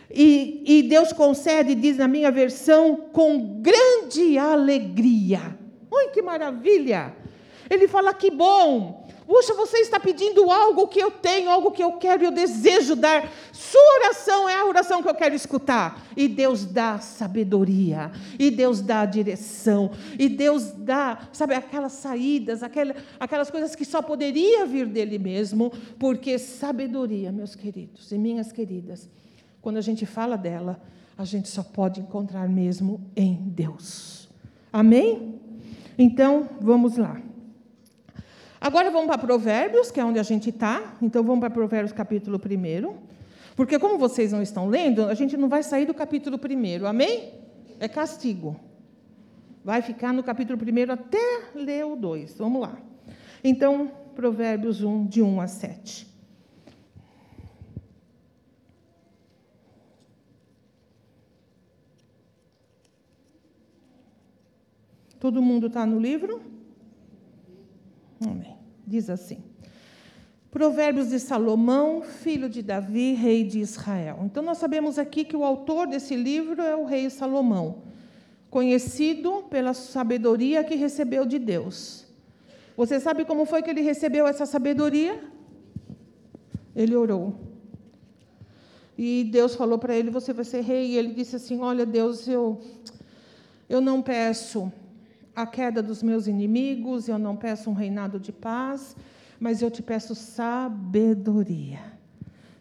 [0.10, 5.63] e, e Deus concede, diz na minha versão, com grande alegria.
[5.94, 7.16] Oi, que maravilha!
[7.70, 9.04] Ele fala que bom.
[9.26, 12.96] Puxa, você está pedindo algo que eu tenho, algo que eu quero e eu desejo
[12.96, 13.32] dar.
[13.52, 16.06] Sua oração é a oração que eu quero escutar.
[16.16, 22.98] E Deus dá sabedoria, e Deus dá direção, e Deus dá, sabe, aquelas saídas, aquelas,
[23.20, 29.10] aquelas coisas que só poderia vir dele mesmo, porque sabedoria, meus queridos e minhas queridas,
[29.62, 30.82] quando a gente fala dela,
[31.18, 34.28] a gente só pode encontrar mesmo em Deus.
[34.72, 35.43] Amém?
[35.98, 37.22] Então, vamos lá.
[38.60, 40.96] Agora vamos para Provérbios, que é onde a gente está.
[41.02, 42.96] Então, vamos para Provérbios capítulo 1.
[43.56, 46.86] Porque, como vocês não estão lendo, a gente não vai sair do capítulo 1.
[46.86, 47.34] Amém?
[47.80, 48.60] É castigo.
[49.64, 52.38] Vai ficar no capítulo 1 até ler o 2.
[52.38, 52.78] Vamos lá.
[53.44, 56.13] Então, Provérbios 1, de 1 a 7.
[65.24, 66.42] Todo mundo está no livro?
[68.20, 68.58] Amém.
[68.86, 69.42] Diz assim.
[70.52, 74.20] Provérbios de Salomão, filho de Davi, rei de Israel.
[74.26, 77.84] Então, nós sabemos aqui que o autor desse livro é o rei Salomão,
[78.50, 82.06] conhecido pela sabedoria que recebeu de Deus.
[82.76, 85.24] Você sabe como foi que ele recebeu essa sabedoria?
[86.76, 87.40] Ele orou.
[88.98, 90.88] E Deus falou para ele: Você vai ser rei.
[90.88, 92.60] E ele disse assim: Olha, Deus, eu,
[93.70, 94.70] eu não peço
[95.36, 98.96] a queda dos meus inimigos, eu não peço um reinado de paz,
[99.40, 101.80] mas eu te peço sabedoria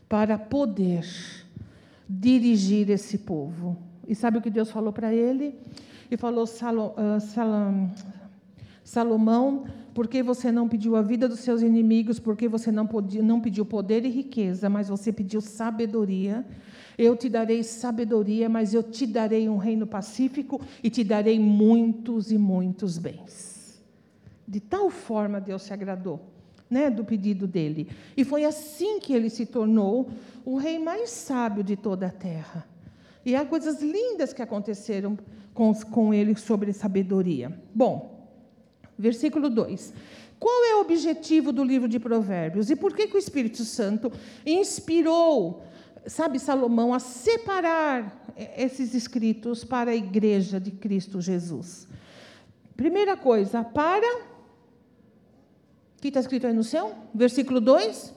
[0.08, 1.06] para poder
[2.08, 3.76] dirigir esse povo.
[4.06, 5.54] E sabe o que Deus falou para ele?
[6.10, 6.44] E falou:
[6.96, 7.18] ah,
[8.84, 9.64] Salomão,
[9.94, 12.18] por que você não pediu a vida dos seus inimigos?
[12.18, 16.44] Por que você não, podia, não pediu poder e riqueza, mas você pediu sabedoria?
[16.98, 22.32] Eu te darei sabedoria, mas eu te darei um reino pacífico e te darei muitos
[22.32, 23.82] e muitos bens.
[24.46, 26.32] De tal forma Deus se agradou
[26.72, 27.88] né, do pedido dele.
[28.16, 30.10] E foi assim que ele se tornou
[30.42, 32.66] o rei mais sábio de toda a terra.
[33.24, 35.16] E há coisas lindas que aconteceram
[35.52, 37.52] com, com ele sobre sabedoria.
[37.74, 38.11] Bom,
[39.02, 39.92] versículo 2.
[40.38, 42.70] Qual é o objetivo do livro de Provérbios?
[42.70, 44.10] E por que, que o Espírito Santo
[44.46, 45.62] inspirou
[46.06, 48.22] sabe, Salomão, a separar
[48.56, 51.88] esses escritos para a igreja de Cristo Jesus.
[52.76, 54.22] Primeira coisa, para.
[55.96, 56.94] O que está escrito aí no céu?
[57.14, 58.14] Versículo 2.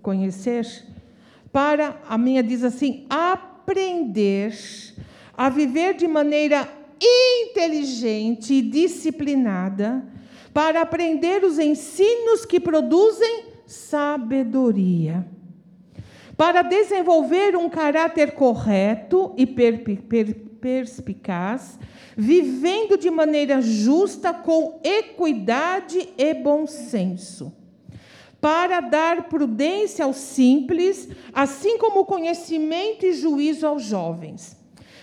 [0.00, 0.66] Conhecer.
[1.52, 4.54] Para, a minha diz assim: aprender
[5.36, 6.68] a viver de maneira
[7.00, 10.04] inteligente e disciplinada,
[10.52, 15.26] para aprender os ensinos que produzem sabedoria.
[16.36, 21.78] Para desenvolver um caráter correto e per, per, perspicaz,
[22.16, 27.52] vivendo de maneira justa, com equidade e bom senso.
[28.40, 34.59] Para dar prudência aos simples, assim como conhecimento e juízo aos jovens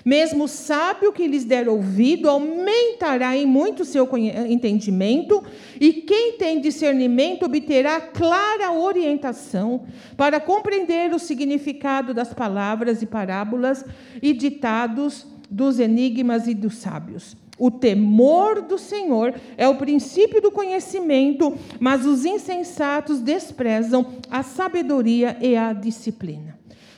[0.07, 4.07] mesmo o sábio que lhes der ouvido aumentará em muito seu
[4.47, 5.43] entendimento,
[5.81, 9.83] e quem tem discernimento obterá clara orientação
[10.15, 13.83] para compreender o significado das palavras e parábolas
[14.21, 17.35] e ditados dos enigmas e dos sábios.
[17.57, 25.37] O temor do Senhor é o princípio do conhecimento, mas os insensatos desprezam a sabedoria
[25.41, 26.57] e a disciplina.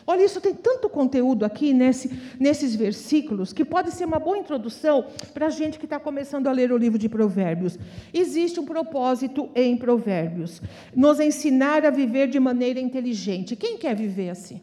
[0.10, 5.06] Olha, isso tem tanto conteúdo aqui nesse, nesses versículos que pode ser uma boa introdução
[5.36, 7.78] para a gente que está começando a ler o livro de Provérbios.
[8.12, 10.64] Existe um propósito em Provérbios:
[10.96, 13.56] nos ensinar a viver de maneira inteligente.
[13.56, 14.62] Quem quer viver assim?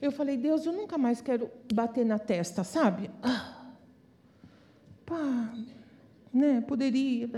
[0.00, 3.10] Eu falei, Deus, eu nunca mais quero bater na testa, sabe?
[3.20, 3.55] Ah,
[5.06, 5.54] pá,
[6.34, 6.60] né?
[6.66, 7.28] Poderia,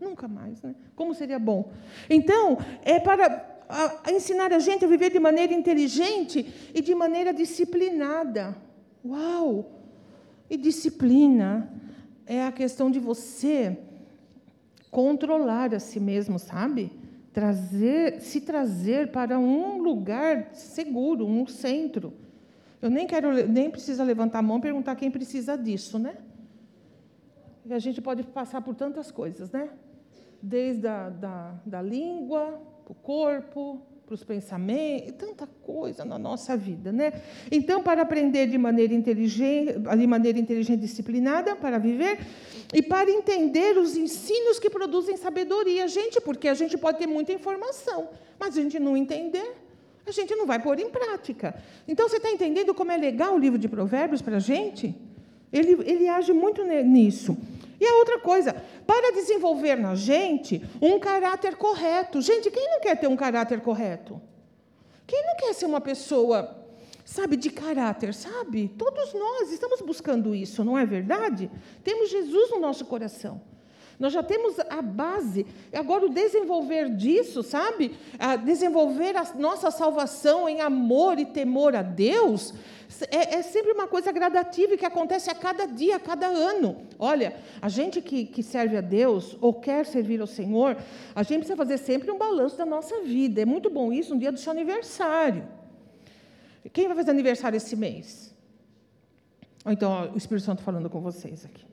[0.00, 0.74] nunca mais, né?
[0.94, 1.72] Como seria bom?
[2.08, 3.52] Então, é para
[4.12, 8.56] ensinar a gente a viver de maneira inteligente e de maneira disciplinada.
[9.04, 9.70] Uau!
[10.48, 11.72] E disciplina
[12.26, 13.76] é a questão de você
[14.90, 16.92] controlar a si mesmo, sabe?
[17.32, 22.12] Trazer, se trazer para um lugar seguro, um centro.
[22.80, 26.14] Eu nem quero, nem precisa levantar a mão e perguntar quem precisa disso, né?
[27.70, 29.70] A gente pode passar por tantas coisas, né?
[30.42, 36.56] Desde a da, da língua, para o corpo, para os pensamentos, tanta coisa na nossa
[36.56, 37.22] vida, né?
[37.50, 42.18] Então, para aprender de maneira inteligente, de maneira inteligente disciplinada, para viver,
[42.72, 47.32] e para entender os ensinos que produzem sabedoria, gente, porque a gente pode ter muita
[47.32, 49.54] informação, mas a gente não entender,
[50.06, 51.54] a gente não vai pôr em prática.
[51.88, 54.94] Então, você está entendendo como é legal o livro de Provérbios para a gente?
[55.50, 57.38] Ele, ele age muito nisso.
[57.80, 58.54] E a outra coisa,
[58.86, 62.20] para desenvolver na gente um caráter correto.
[62.20, 64.20] Gente, quem não quer ter um caráter correto?
[65.06, 66.64] Quem não quer ser uma pessoa,
[67.04, 68.68] sabe, de caráter, sabe?
[68.68, 71.50] Todos nós estamos buscando isso, não é verdade?
[71.82, 73.40] Temos Jesus no nosso coração.
[73.98, 75.46] Nós já temos a base.
[75.72, 77.96] Agora, o desenvolver disso, sabe?
[78.18, 82.54] A desenvolver a nossa salvação em amor e temor a Deus,
[83.10, 86.86] é, é, sempre uma coisa gradativa que acontece a cada dia, a cada ano.
[86.98, 90.76] Olha, a gente que, que serve a Deus ou quer servir ao Senhor,
[91.14, 93.40] a gente precisa fazer sempre um balanço da nossa vida.
[93.40, 95.46] É muito bom isso no dia do seu aniversário.
[96.72, 98.34] Quem vai fazer aniversário esse mês?
[99.64, 101.64] Ou então, ó, o Espírito Santo falando com vocês aqui.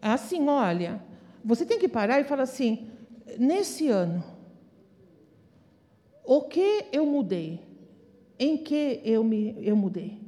[0.00, 1.02] Assim, olha,
[1.44, 2.88] você tem que parar e falar assim:
[3.38, 4.22] nesse ano,
[6.24, 7.67] o que eu mudei?
[8.38, 10.18] Em que eu, me, eu mudei?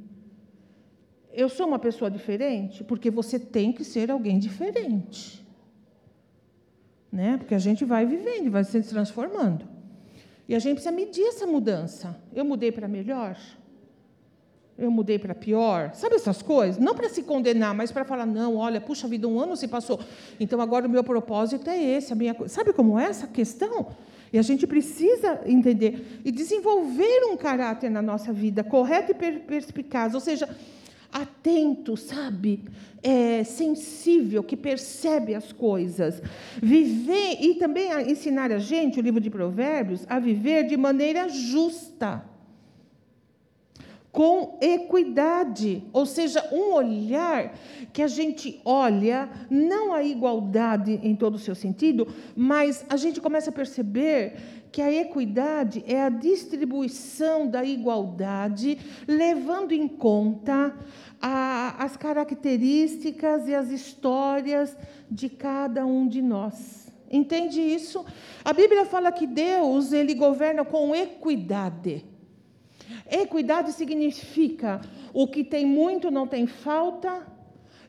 [1.31, 2.83] Eu sou uma pessoa diferente?
[2.83, 5.45] Porque você tem que ser alguém diferente.
[7.11, 7.37] Né?
[7.37, 9.65] Porque a gente vai vivendo, vai se transformando.
[10.47, 12.21] E a gente precisa medir essa mudança.
[12.33, 13.37] Eu mudei para melhor?
[14.77, 15.93] Eu mudei para pior?
[15.93, 16.81] Sabe essas coisas?
[16.81, 19.99] Não para se condenar, mas para falar: não, olha, puxa vida, um ano se passou.
[20.39, 22.11] Então agora o meu propósito é esse.
[22.11, 22.35] A minha...
[22.47, 23.95] Sabe como é essa questão?
[24.33, 30.13] E a gente precisa entender e desenvolver um caráter na nossa vida correto e perspicaz,
[30.13, 30.47] ou seja,
[31.11, 32.63] atento, sabe?
[33.03, 36.21] É, sensível, que percebe as coisas.
[36.61, 42.30] Viver e também ensinar a gente, o livro de Provérbios, a viver de maneira justa
[44.11, 47.53] com equidade, ou seja, um olhar
[47.93, 53.21] que a gente olha não a igualdade em todo o seu sentido, mas a gente
[53.21, 54.35] começa a perceber
[54.69, 60.75] que a equidade é a distribuição da igualdade, levando em conta
[61.21, 64.75] a, as características e as histórias
[65.09, 66.91] de cada um de nós.
[67.09, 68.05] Entende isso?
[68.43, 72.05] A Bíblia fala que Deus ele governa com equidade.
[73.09, 74.81] Equidade significa
[75.13, 77.25] o que tem muito não tem falta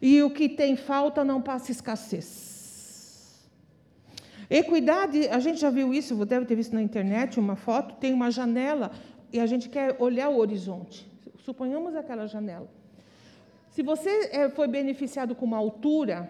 [0.01, 2.53] e o que tem falta não passa escassez.
[4.51, 8.31] Equidade, a gente já viu isso, deve ter visto na internet uma foto, tem uma
[8.31, 8.91] janela
[9.33, 11.11] e a gente quer olhar o horizonte.
[11.39, 12.69] Suponhamos aquela janela.
[13.71, 16.29] Se você eh, foi beneficiado com uma altura,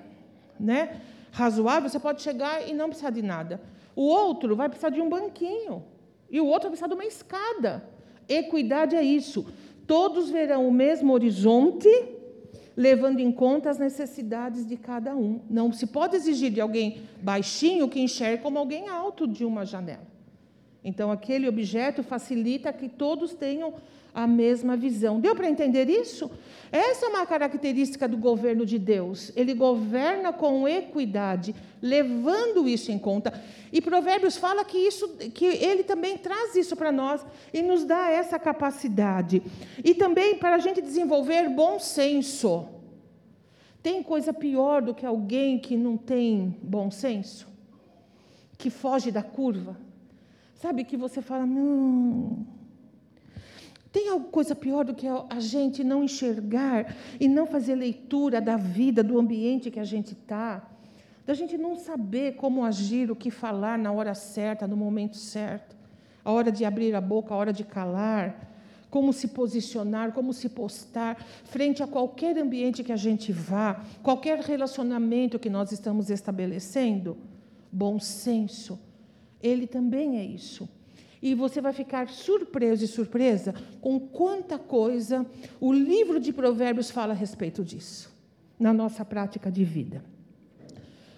[0.59, 1.01] né,
[1.33, 3.61] razoável, você pode chegar e não precisar de nada.
[3.97, 5.83] O outro vai precisar de um banquinho
[6.31, 7.83] e o outro vai precisar de uma escada.
[8.33, 9.47] Equidade é isso.
[9.87, 11.89] Todos verão o mesmo horizonte,
[12.77, 15.41] levando em conta as necessidades de cada um.
[15.51, 20.07] Não se pode exigir de alguém baixinho que enxergue como alguém alto de uma janela.
[20.85, 23.75] Então, aquele objeto facilita que todos tenham
[24.15, 25.21] a mesma visão.
[25.21, 26.31] Deu para entender isso?
[26.71, 29.33] Essa é uma característica do governo de Deus.
[29.35, 33.33] Ele governa com equidade, levando isso em conta.
[33.73, 38.11] E Provérbios fala que isso, que ele também traz isso para nós e nos dá
[38.11, 39.43] essa capacidade.
[39.83, 42.69] E também para a gente desenvolver bom senso.
[43.83, 47.49] Tem coisa pior do que alguém que não tem bom senso?
[48.59, 49.77] Que foge da curva?
[50.63, 52.47] Sabe que você fala, não
[53.91, 58.57] tem alguma coisa pior do que a gente não enxergar e não fazer leitura da
[58.57, 60.63] vida, do ambiente que a gente está?
[61.27, 65.77] Da gente não saber como agir, o que falar na hora certa, no momento certo,
[66.25, 68.49] a hora de abrir a boca, a hora de calar,
[68.89, 74.39] como se posicionar, como se postar frente a qualquer ambiente que a gente vá, qualquer
[74.39, 77.17] relacionamento que nós estamos estabelecendo.
[77.73, 78.79] Bom senso,
[79.43, 80.69] ele também é isso.
[81.21, 85.25] E você vai ficar surpreso e surpresa com quanta coisa
[85.61, 88.13] o livro de Provérbios fala a respeito disso,
[88.59, 90.05] na nossa prática de vida.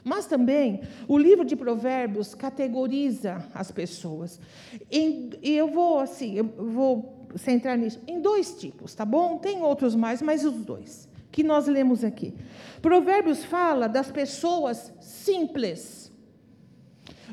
[0.03, 4.39] Mas também o livro de Provérbios categoriza as pessoas.
[4.91, 9.39] e eu vou assim, eu vou centrar nisso em dois tipos, tá bom?
[9.39, 12.33] Tem outros mais, mas os dois que nós lemos aqui.
[12.81, 16.04] Provérbios fala das pessoas simples.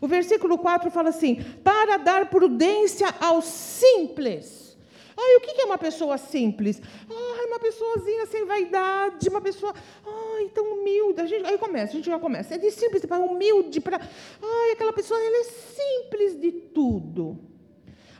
[0.02, 4.76] O versículo 4 fala assim: para dar prudência aos simples.
[5.16, 6.82] Ai, o que é uma pessoa simples?
[7.08, 11.22] Ai, uma pessoazinha sem vaidade, uma pessoa, ai, tão humilde.
[11.22, 12.56] A gente, aí começa, a gente já começa.
[12.56, 14.00] É de simples para humilde, para.
[14.42, 17.38] Ai, aquela pessoa, ela é simples de tudo.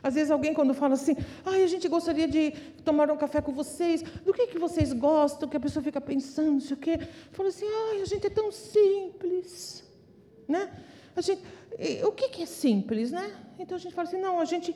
[0.02, 2.50] Às vezes alguém quando fala assim, ai, a gente gostaria de
[2.84, 5.48] tomar um café com vocês, do que, que vocês gostam?
[5.48, 6.98] Que a pessoa fica pensando, não sei o quê.
[7.30, 9.84] Fala assim, ai, a gente é tão simples.
[10.48, 10.68] Né?
[11.14, 11.42] A gente,
[12.04, 13.34] o que, que é simples, né?
[13.58, 14.74] Então a gente fala assim, não, a gente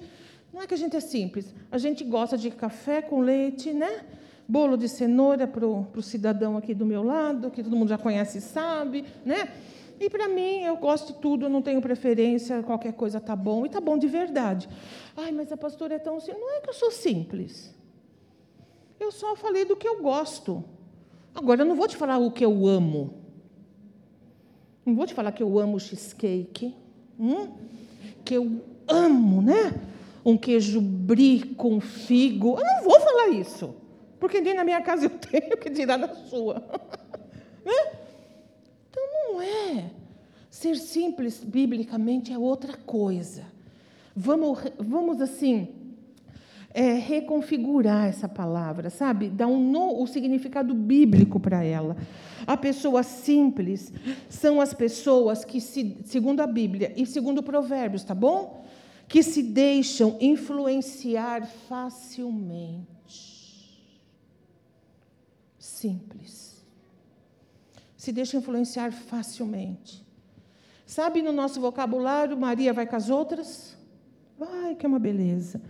[0.53, 4.05] não é que a gente é simples, a gente gosta de café com leite, né?
[4.49, 8.39] Bolo de cenoura para o cidadão aqui do meu lado, que todo mundo já conhece
[8.39, 9.53] e sabe, né?
[9.99, 13.69] E para mim, eu gosto de tudo, não tenho preferência, qualquer coisa tá bom, e
[13.69, 14.69] tá bom de verdade.
[15.17, 16.41] Ai, mas a pastora é tão simples.
[16.41, 17.75] Não é que eu sou simples.
[19.01, 20.63] Eu só falei do que eu gosto.
[21.35, 23.26] Agora, eu não vou te falar o que eu amo.
[24.87, 26.75] Não vou te falar que eu amo cheesecake.
[27.21, 27.49] Hum?
[28.25, 29.75] Que eu amo, né?
[30.27, 32.59] um queijo brie com figo.
[32.59, 33.77] Eu não vou falar isso,
[34.19, 36.55] porque nem na minha casa eu tenho que tirar da sua.
[37.65, 37.93] né?
[38.91, 39.93] Então não é.
[40.51, 43.45] Ser simples biblicamente é outra coisa.
[44.17, 45.69] Vamos, vamos assim,
[46.77, 49.31] é, reconfigurar essa palavra, sabe?
[49.31, 51.97] Dar um no, o significado bíblico para ela.
[52.47, 53.91] A pessoa simples
[54.29, 58.67] são as pessoas que, se, segundo a Bíblia e segundo Provérbios, tá bom?
[59.09, 62.87] que se deixam influenciar facilmente.
[65.59, 66.65] Simples.
[67.97, 70.05] Se deixam influenciar facilmente.
[70.85, 73.77] Sabe no nosso vocabulário, Maria vai com as outras?
[74.39, 75.61] Vai, que é uma beleza.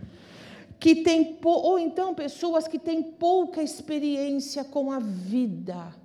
[0.79, 5.95] Que tem, ou então pessoas que têm pouca experiência com a vida.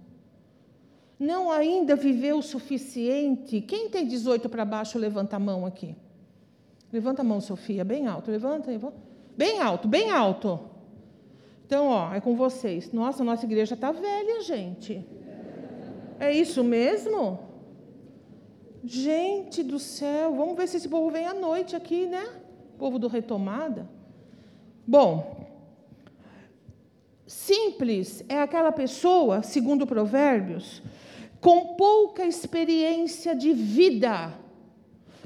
[1.19, 3.61] Não ainda viveu o suficiente.
[3.61, 5.95] Quem tem 18 para baixo, levanta a mão aqui.
[6.93, 8.31] Levanta a mão, Sofia, bem alto.
[8.31, 8.71] Levanta,
[9.37, 10.61] bem alto, bem alto.
[11.67, 12.93] Então, ó, é com vocês.
[12.93, 15.07] Nossa, nossa igreja está velha, gente.
[16.19, 17.39] É isso mesmo?
[18.85, 22.43] Gente do céu, vamos ver se esse povo vem à noite aqui, né?
[22.83, 23.89] povo do Retomada.
[24.87, 25.47] Bom,
[27.27, 30.83] simples é aquela pessoa, segundo Provérbios,
[31.41, 34.43] com pouca experiência de vida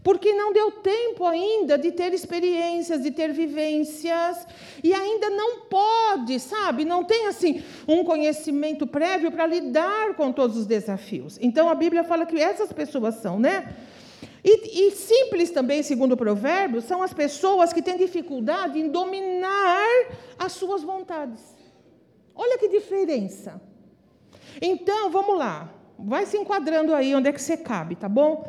[0.07, 4.47] porque não deu tempo ainda de ter experiências, de ter vivências,
[4.81, 6.85] e ainda não pode, sabe?
[6.85, 11.37] Não tem assim um conhecimento prévio para lidar com todos os desafios.
[11.43, 13.75] Então a Bíblia fala que essas pessoas são, né?
[14.49, 19.89] E, e simples também, segundo o provérbio, são as pessoas que têm dificuldade em dominar
[20.39, 21.43] as suas vontades.
[22.33, 23.61] Olha que diferença.
[24.63, 25.75] Então, vamos lá.
[25.99, 28.49] Vai se enquadrando aí onde é que você cabe, tá bom?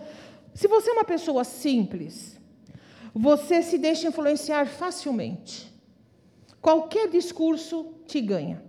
[0.54, 2.40] Se você é uma pessoa simples,
[3.12, 5.74] você se deixa influenciar facilmente.
[6.62, 8.64] Qualquer discurso te ganha.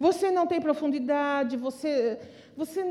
[0.00, 2.18] Você não tem profundidade, você,
[2.56, 2.82] você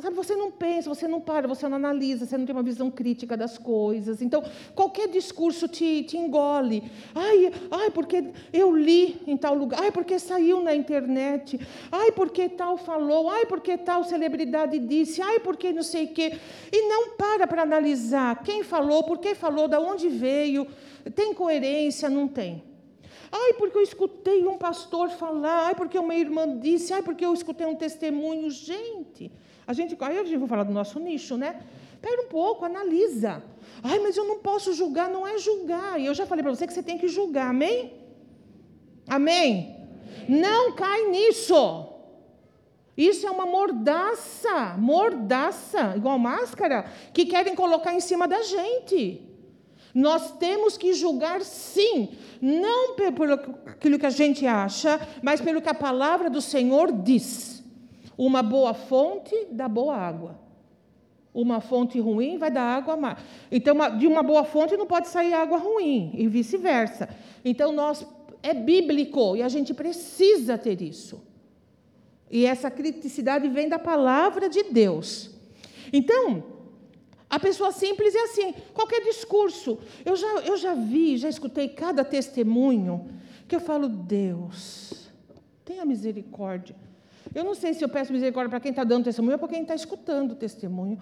[0.00, 2.88] Sabe, você não pensa, você não para, você não analisa, você não tem uma visão
[2.88, 4.22] crítica das coisas.
[4.22, 6.88] Então, qualquer discurso te, te engole.
[7.12, 9.80] Ai, ai, porque eu li em tal lugar.
[9.82, 11.58] Ai, porque saiu na internet.
[11.90, 13.28] Ai, porque tal falou.
[13.28, 15.20] Ai, porque tal celebridade disse.
[15.20, 16.38] Ai, porque não sei o quê.
[16.70, 20.64] E não para para analisar quem falou, por que falou, de onde veio.
[21.12, 22.08] Tem coerência?
[22.08, 22.62] Não tem.
[23.32, 25.66] Ai, porque eu escutei um pastor falar.
[25.66, 26.92] Ai, porque uma irmã disse.
[26.92, 28.48] Ai, porque eu escutei um testemunho.
[28.48, 29.32] Gente...
[29.68, 31.60] A gente, aí a gente vai falar do nosso nicho, né?
[31.92, 33.42] Espera um pouco, analisa.
[33.82, 36.00] Ai, mas eu não posso julgar, não é julgar.
[36.00, 37.92] E eu já falei para você que você tem que julgar, amém?
[39.06, 39.76] Amém?
[40.26, 41.86] Não cai nisso.
[42.96, 49.20] Isso é uma mordaça, mordaça, igual máscara, que querem colocar em cima da gente.
[49.94, 53.34] Nós temos que julgar sim, não pelo
[53.66, 57.57] aquilo que a gente acha, mas pelo que a palavra do Senhor diz.
[58.18, 60.38] Uma boa fonte dá boa água.
[61.32, 63.16] Uma fonte ruim vai dar água má.
[63.50, 67.08] Então, de uma boa fonte não pode sair água ruim, e vice-versa.
[67.44, 68.04] Então, nós
[68.42, 71.22] é bíblico e a gente precisa ter isso.
[72.28, 75.30] E essa criticidade vem da palavra de Deus.
[75.92, 76.42] Então,
[77.30, 79.78] A pessoa simples é assim, qualquer discurso.
[80.04, 83.08] Eu já, eu já vi, já escutei cada testemunho
[83.46, 85.10] que eu falo, Deus,
[85.64, 86.74] tenha misericórdia.
[87.34, 89.62] Eu não sei se eu peço misericórdia para quem está dando testemunho ou para quem
[89.62, 90.98] está escutando o testemunho.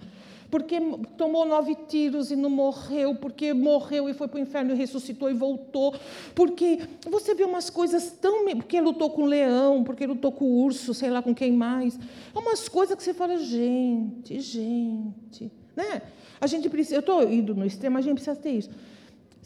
[0.49, 0.79] Porque
[1.17, 5.29] tomou nove tiros e não morreu, porque morreu e foi para o inferno e ressuscitou
[5.29, 5.93] e voltou.
[6.33, 8.45] Porque você vê umas coisas tão.
[8.55, 11.99] Porque lutou com o leão, porque lutou com o urso, sei lá com quem mais.
[12.33, 15.51] É umas coisas que você fala, gente, gente.
[15.75, 16.01] Né?
[16.39, 16.95] A gente precisa.
[16.95, 18.69] Eu estou indo no extremo, a gente precisa ter isso.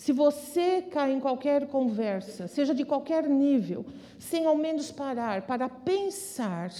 [0.02, 3.86] Se você cai em qualquer conversa, seja de qualquer nível,
[4.18, 6.72] sem ao menos parar para pensar,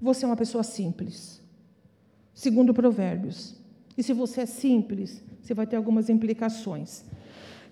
[0.00, 1.42] você é uma pessoa simples.
[2.32, 3.56] Segundo Provérbios.
[3.94, 7.04] E se você é simples, você vai ter algumas implicações.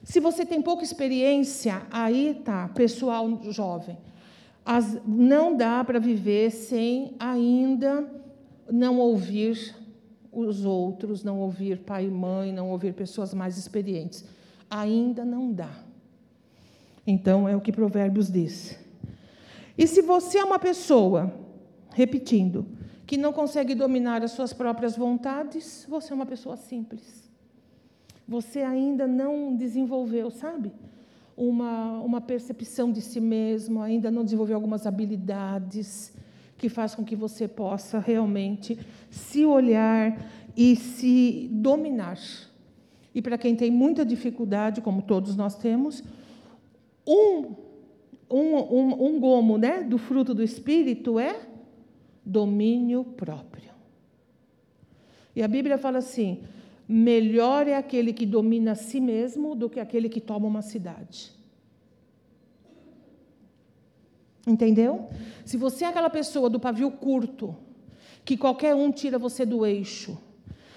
[0.05, 3.97] Se você tem pouca experiência, aí tá, pessoal jovem.
[4.67, 8.07] As, não dá para viver sem ainda
[8.71, 9.75] não ouvir
[10.37, 14.25] os outros, não ouvir pai e mãe, não ouvir pessoas mais experientes.
[14.69, 15.71] Ainda não dá.
[17.07, 18.79] Então, é o que Provérbios diz.
[19.79, 21.33] E se você é uma pessoa,
[21.95, 22.67] repetindo,
[23.07, 27.31] que não consegue dominar as suas próprias vontades, você é uma pessoa simples.
[28.29, 30.73] Você ainda não desenvolveu, sabe?
[31.37, 36.13] Uma, uma percepção de si mesmo, ainda não desenvolveu algumas habilidades
[36.59, 38.79] que faz com que você possa realmente
[39.11, 40.17] se olhar
[40.57, 42.19] e se dominar.
[43.15, 46.03] E para quem tem muita dificuldade, como todos nós temos,
[47.07, 47.55] um,
[48.31, 51.41] um, um, um gomo né, do fruto do Espírito é
[52.25, 53.71] domínio próprio.
[55.35, 56.41] E a Bíblia fala assim:
[56.89, 61.36] melhor é aquele que domina a si mesmo do que aquele que toma uma cidade.
[64.47, 65.11] Entendeu?
[65.45, 67.57] Se você é aquela pessoa do pavio curto,
[68.25, 70.17] que qualquer um tira você do eixo,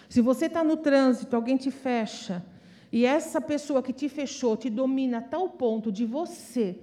[0.10, 2.44] se você está no trânsito, alguém te fecha,
[2.92, 6.80] e essa pessoa que te fechou te domina a tal ponto de você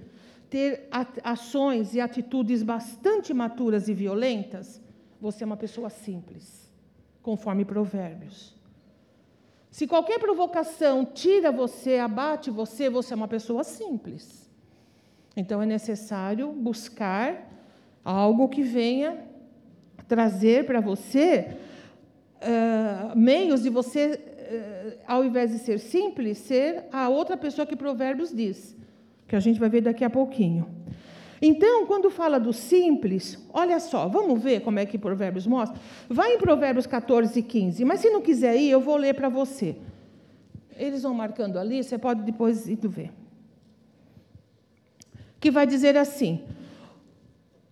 [0.49, 0.87] ter
[1.23, 4.81] ações e atitudes bastante maturas e violentas,
[5.19, 6.71] você é uma pessoa simples,
[7.21, 8.55] conforme Provérbios.
[9.69, 14.46] Se qualquer provocação tira você, abate você, você é uma pessoa simples.
[15.37, 17.47] Então é necessário buscar
[18.03, 19.19] algo que venha
[20.07, 21.55] trazer para você
[22.41, 27.75] uh, meios de você, uh, ao invés de ser simples, ser a outra pessoa que
[27.75, 28.75] Provérbios diz,
[29.27, 30.67] que a gente vai ver daqui a pouquinho.
[31.39, 35.79] Então, quando fala do simples, olha só, vamos ver como é que Provérbios mostra?
[36.09, 39.29] Vai em Provérbios 14 e 15, mas se não quiser ir, eu vou ler para
[39.29, 39.75] você.
[40.75, 43.11] Eles vão marcando ali, você pode depois ir ver
[45.39, 46.43] que vai dizer assim: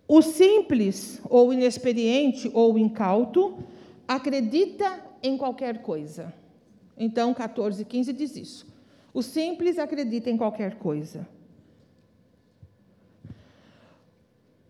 [0.08, 3.58] o simples, ou inexperiente, ou incauto,
[4.06, 6.32] acredita em qualquer coisa.
[6.96, 8.66] Então, 14 e 15 diz isso.
[9.12, 11.26] O simples acredita em qualquer coisa.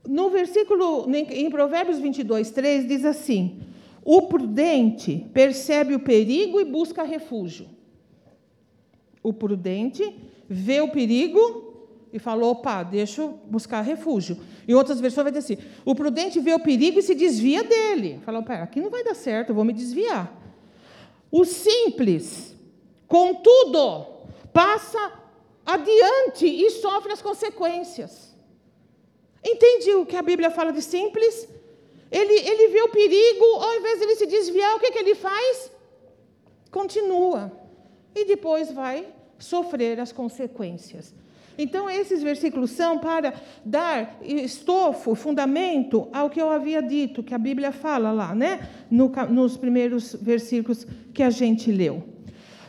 [0.09, 3.61] No versículo, em Provérbios 22, 3, diz assim:
[4.05, 7.67] O prudente percebe o perigo e busca refúgio.
[9.23, 10.17] O prudente
[10.49, 11.66] vê o perigo
[12.13, 14.39] e falou: opa, deixa eu buscar refúgio.
[14.67, 18.21] Em outras versões vai dizer assim: o prudente vê o perigo e se desvia dele.
[18.25, 20.33] Falou: pera, aqui não vai dar certo, eu vou me desviar.
[21.31, 22.55] O simples,
[23.07, 24.07] contudo,
[24.53, 25.13] passa
[25.65, 28.35] adiante e sofre as consequências.
[29.45, 31.49] Entende o que a Bíblia fala de simples?
[32.11, 35.15] Ele, ele vê o perigo, ao invés de ele se desviar, o que, que ele
[35.15, 35.71] faz?
[36.71, 37.53] Continua.
[38.15, 41.15] E depois vai sofrer as consequências.
[41.59, 43.33] Então, esses versículos são para
[43.65, 48.69] dar estofo, fundamento ao que eu havia dito, que a Bíblia fala lá, né?
[48.91, 52.03] No, nos primeiros versículos que a gente leu.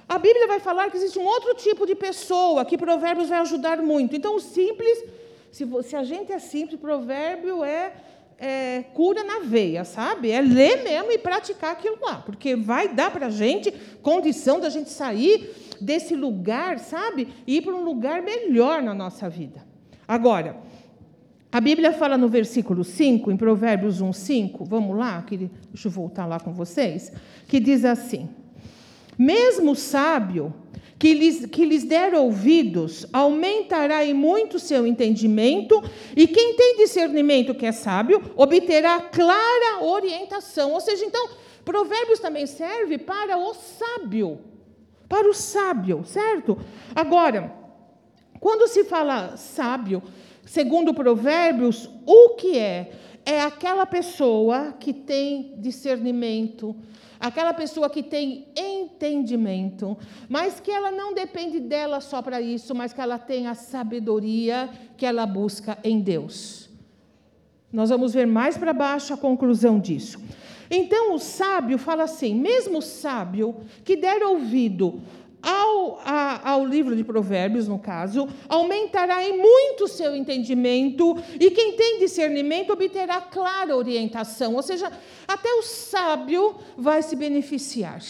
[0.08, 3.82] A Bíblia vai falar que existe um outro tipo de pessoa que Provérbios vai ajudar
[3.82, 4.16] muito.
[4.16, 5.04] Então, o simples,
[5.52, 7.94] se a gente é simples, Provérbio é,
[8.38, 10.32] é, cura na veia, sabe?
[10.32, 13.72] É ler mesmo e praticar aquilo lá, porque vai dar para a gente
[14.02, 17.28] condição da gente sair desse lugar, sabe?
[17.46, 19.66] E ir para um lugar melhor na nossa vida.
[20.08, 20.58] Agora,
[21.52, 25.92] a Bíblia fala no versículo 5, em Provérbios 1, 5, vamos lá, que, deixa eu
[25.92, 27.12] voltar lá com vocês,
[27.48, 28.30] que diz assim:
[29.18, 30.54] Mesmo sábio
[31.00, 35.84] que lhes, que lhes der ouvidos, aumentará em muito seu entendimento,
[36.16, 40.74] e quem tem discernimento, que é sábio, obterá clara orientação.
[40.74, 41.30] Ou seja, então,
[41.64, 44.40] Provérbios também serve para o sábio
[45.08, 46.58] para o sábio, certo?
[46.94, 47.54] Agora,
[48.40, 50.04] quando se fala sábio,
[50.46, 52.92] segundo Provérbios, o que é?
[53.26, 56.74] é aquela pessoa que tem discernimento,
[57.20, 59.98] aquela pessoa que tem entendimento,
[60.30, 64.70] mas que ela não depende dela só para isso, mas que ela tem a sabedoria
[64.96, 66.70] que ela busca em Deus.
[67.72, 70.20] Nós vamos ver mais para baixo a conclusão disso.
[70.70, 75.02] Então o sábio fala assim: mesmo o sábio que der ouvido
[75.42, 81.52] ao, a, ao livro de Provérbios, no caso, aumentará em muito o seu entendimento, e
[81.52, 84.92] quem tem discernimento obterá clara orientação, ou seja,
[85.28, 88.02] até o sábio vai se beneficiar.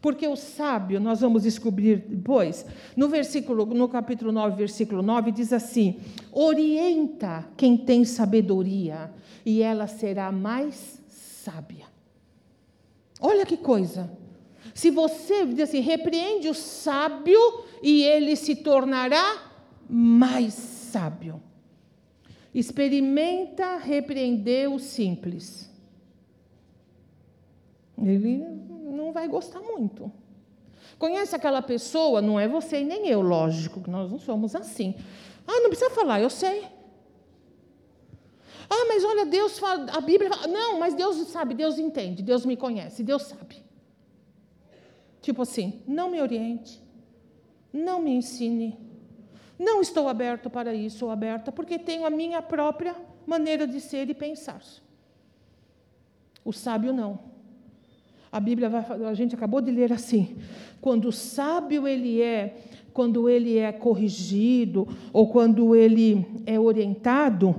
[0.00, 2.64] Porque o sábio, nós vamos descobrir depois,
[2.96, 6.00] no versículo, no capítulo 9, versículo 9, diz assim:
[6.32, 9.12] orienta quem tem sabedoria,
[9.44, 11.84] e ela será mais sábia.
[13.20, 14.10] Olha que coisa.
[14.80, 17.38] Se você diz assim, repreende o sábio
[17.82, 19.52] e ele se tornará
[19.86, 21.38] mais sábio.
[22.54, 25.70] Experimenta repreender o simples.
[27.98, 30.10] Ele não vai gostar muito.
[30.98, 32.22] Conhece aquela pessoa?
[32.22, 34.94] Não é você e nem eu, lógico, que nós não somos assim.
[35.46, 36.64] Ah, não precisa falar, eu sei.
[38.70, 40.46] Ah, mas olha, Deus fala, a Bíblia fala.
[40.46, 43.68] Não, mas Deus sabe, Deus entende, Deus me conhece, Deus sabe.
[45.20, 46.82] Tipo assim, não me oriente,
[47.72, 48.78] não me ensine,
[49.58, 52.96] não estou aberto para isso ou aberta, porque tenho a minha própria
[53.26, 54.62] maneira de ser e pensar.
[56.44, 57.18] O sábio não.
[58.32, 60.36] A Bíblia vai, a gente acabou de ler assim:
[60.80, 62.56] quando o sábio ele é,
[62.92, 67.54] quando ele é corrigido ou quando ele é orientado,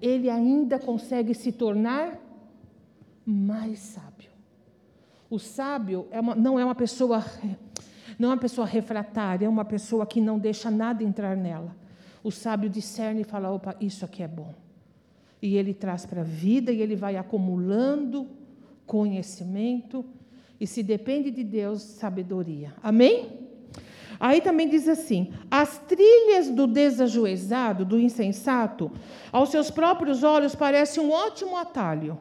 [0.00, 2.20] ele ainda consegue se tornar
[3.24, 4.15] mais sábio.
[5.28, 7.24] O sábio é uma, não é uma pessoa
[8.18, 11.76] não é uma pessoa refratária, é uma pessoa que não deixa nada entrar nela.
[12.22, 14.54] O sábio discerne e fala: opa, isso aqui é bom.
[15.40, 18.26] E ele traz para a vida e ele vai acumulando
[18.86, 20.04] conhecimento
[20.58, 22.74] e se depende de Deus, sabedoria.
[22.82, 23.46] Amém?
[24.18, 28.90] Aí também diz assim: as trilhas do desajuizado, do insensato,
[29.30, 32.18] aos seus próprios olhos parece um ótimo atalho.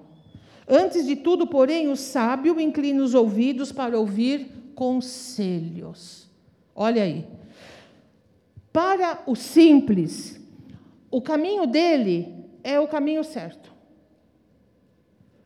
[0.67, 6.27] Antes de tudo, porém, o sábio inclina os ouvidos para ouvir conselhos.
[6.75, 7.25] Olha aí.
[8.73, 10.39] Para o simples,
[11.11, 13.73] o caminho dele é o caminho certo.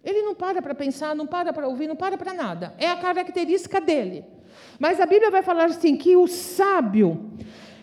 [0.03, 2.73] Ele não para para pensar, não para para ouvir, não para para nada.
[2.77, 4.23] É a característica dele.
[4.79, 7.33] Mas a Bíblia vai falar assim: que o sábio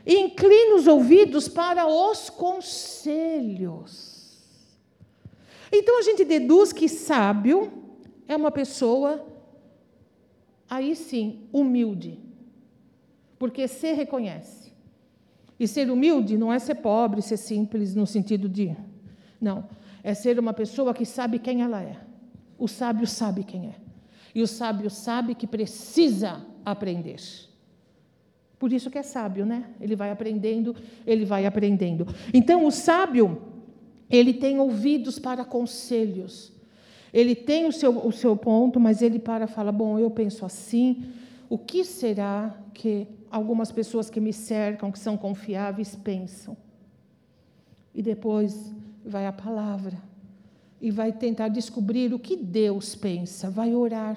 [0.07, 4.06] inclina os ouvidos para os conselhos.
[5.73, 7.73] Então a gente deduz que sábio
[8.29, 9.25] é uma pessoa,
[10.69, 12.19] aí sim, humilde.
[13.39, 14.73] Porque se reconhece.
[15.59, 18.77] E ser humilde não é ser pobre, ser simples no sentido de.
[19.41, 19.69] Não.
[20.03, 21.99] É ser uma pessoa que sabe quem ela é.
[22.59, 23.75] O sábio sabe quem é.
[24.35, 27.17] E o sábio sabe que precisa aprender.
[28.59, 29.65] Por isso que é sábio, né?
[29.81, 30.75] Ele vai aprendendo,
[31.07, 32.07] ele vai aprendendo.
[32.33, 33.43] Então, o sábio,
[34.11, 36.53] ele tem ouvidos para conselhos.
[37.13, 40.45] Ele tem o seu, o seu ponto, mas ele para e fala: Bom, eu penso
[40.45, 41.05] assim.
[41.49, 46.57] O que será que algumas pessoas que me cercam, que são confiáveis, pensam?
[47.95, 48.73] E depois
[49.05, 49.97] vai a palavra
[50.81, 54.17] e vai tentar descobrir o que Deus pensa, vai orar.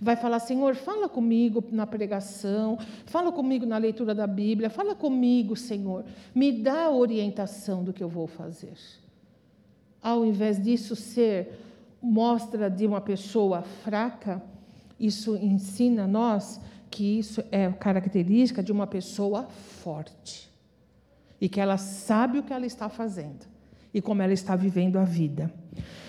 [0.00, 5.56] Vai falar, Senhor, fala comigo na pregação, fala comigo na leitura da Bíblia, fala comigo,
[5.56, 6.04] Senhor,
[6.34, 8.74] me dá a orientação do que eu vou fazer.
[10.06, 11.58] Ao invés disso ser
[12.00, 14.40] mostra de uma pessoa fraca,
[15.00, 19.48] isso ensina a nós que isso é característica de uma pessoa
[19.82, 20.48] forte
[21.40, 23.46] e que ela sabe o que ela está fazendo
[23.92, 25.52] e como ela está vivendo a vida.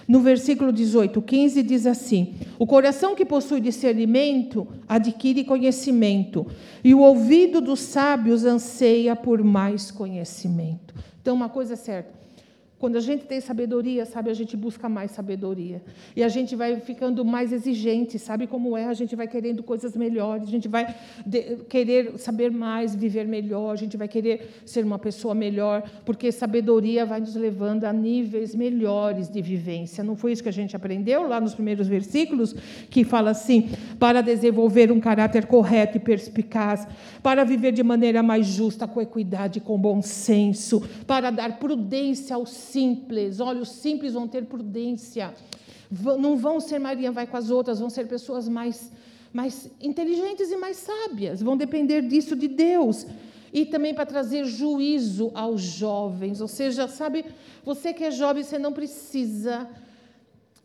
[0.07, 6.45] No versículo 18, 15 diz assim: O coração que possui discernimento adquire conhecimento,
[6.83, 10.93] e o ouvido dos sábios anseia por mais conhecimento.
[11.19, 12.26] Então, uma coisa é certa:
[12.80, 15.82] quando a gente tem sabedoria, sabe, a gente busca mais sabedoria.
[16.15, 18.86] E a gente vai ficando mais exigente, sabe como é?
[18.86, 20.95] A gente vai querendo coisas melhores, a gente vai
[21.69, 27.03] querer saber mais, viver melhor, a gente vai querer ser uma pessoa melhor, porque sabedoria
[27.03, 30.03] vai nos levando a níveis melhores de vivência.
[30.03, 32.53] Não foi isso que a gente aprendeu lá nos primeiros versículos,
[32.91, 36.88] que fala assim: para desenvolver um caráter correto e perspicaz,
[37.23, 42.66] para viver de maneira mais justa, com equidade, com bom senso, para dar prudência aos
[42.74, 43.39] simples.
[43.39, 45.34] Olha, os simples vão ter prudência.
[46.26, 48.91] Não vão ser Maria vai com as outras, vão ser pessoas mais,
[49.34, 51.41] mais inteligentes e mais sábias.
[51.41, 53.05] Vão depender disso de Deus.
[53.53, 56.41] e também para trazer juízo aos jovens.
[56.41, 57.26] Ou seja, sabe,
[57.63, 59.68] você que é jovem, você não precisa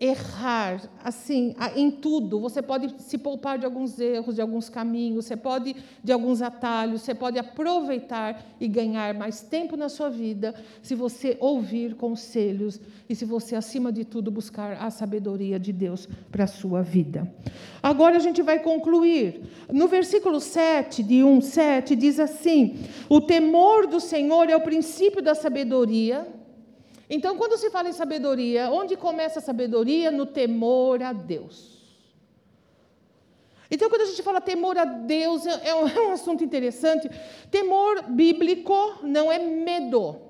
[0.03, 2.41] errar, assim, em tudo.
[2.41, 7.03] Você pode se poupar de alguns erros, de alguns caminhos, você pode de alguns atalhos,
[7.03, 13.15] você pode aproveitar e ganhar mais tempo na sua vida se você ouvir conselhos e
[13.15, 17.33] se você, acima de tudo, buscar a sabedoria de Deus para a sua vida.
[17.81, 19.43] Agora a gente vai concluir.
[19.73, 22.77] No versículo 7, de 1, 7, diz assim:
[23.09, 26.27] O temor do Senhor é o princípio da sabedoria
[27.15, 30.11] então, quando se fala em sabedoria, onde começa a sabedoria?
[30.11, 31.79] No temor a Deus.
[33.71, 37.11] Então, quando a gente fala temor a Deus, é, é um, é um assunto interessante.
[37.51, 40.23] Temor bíblico não é medo,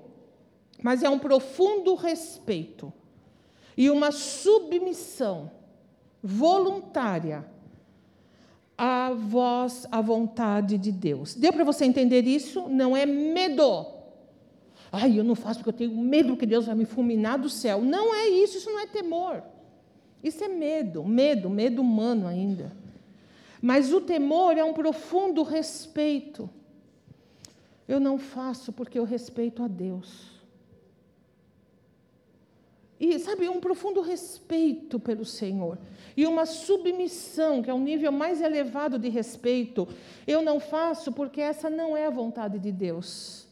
[0.83, 2.91] mas é um profundo respeito
[3.77, 5.49] e uma submissão
[6.21, 7.45] voluntária
[8.77, 11.33] à voz, à vontade de Deus.
[11.33, 12.67] Deu para você entender isso?
[12.67, 14.02] Não é medo.
[14.95, 17.81] Ai, eu não faço porque eu tenho medo que Deus vai me fulminar do céu.
[17.81, 19.41] Não é isso, isso não é temor.
[20.23, 22.71] Isso é medo, medo, medo humano ainda.
[23.59, 26.47] Mas o temor é um profundo respeito.
[27.87, 30.31] Eu não faço porque eu respeito a Deus.
[32.99, 35.79] E, sabe, um profundo respeito pelo Senhor.
[36.15, 39.87] E uma submissão, que é um nível mais elevado de respeito.
[40.27, 43.42] Eu não faço porque essa não é a vontade de Deus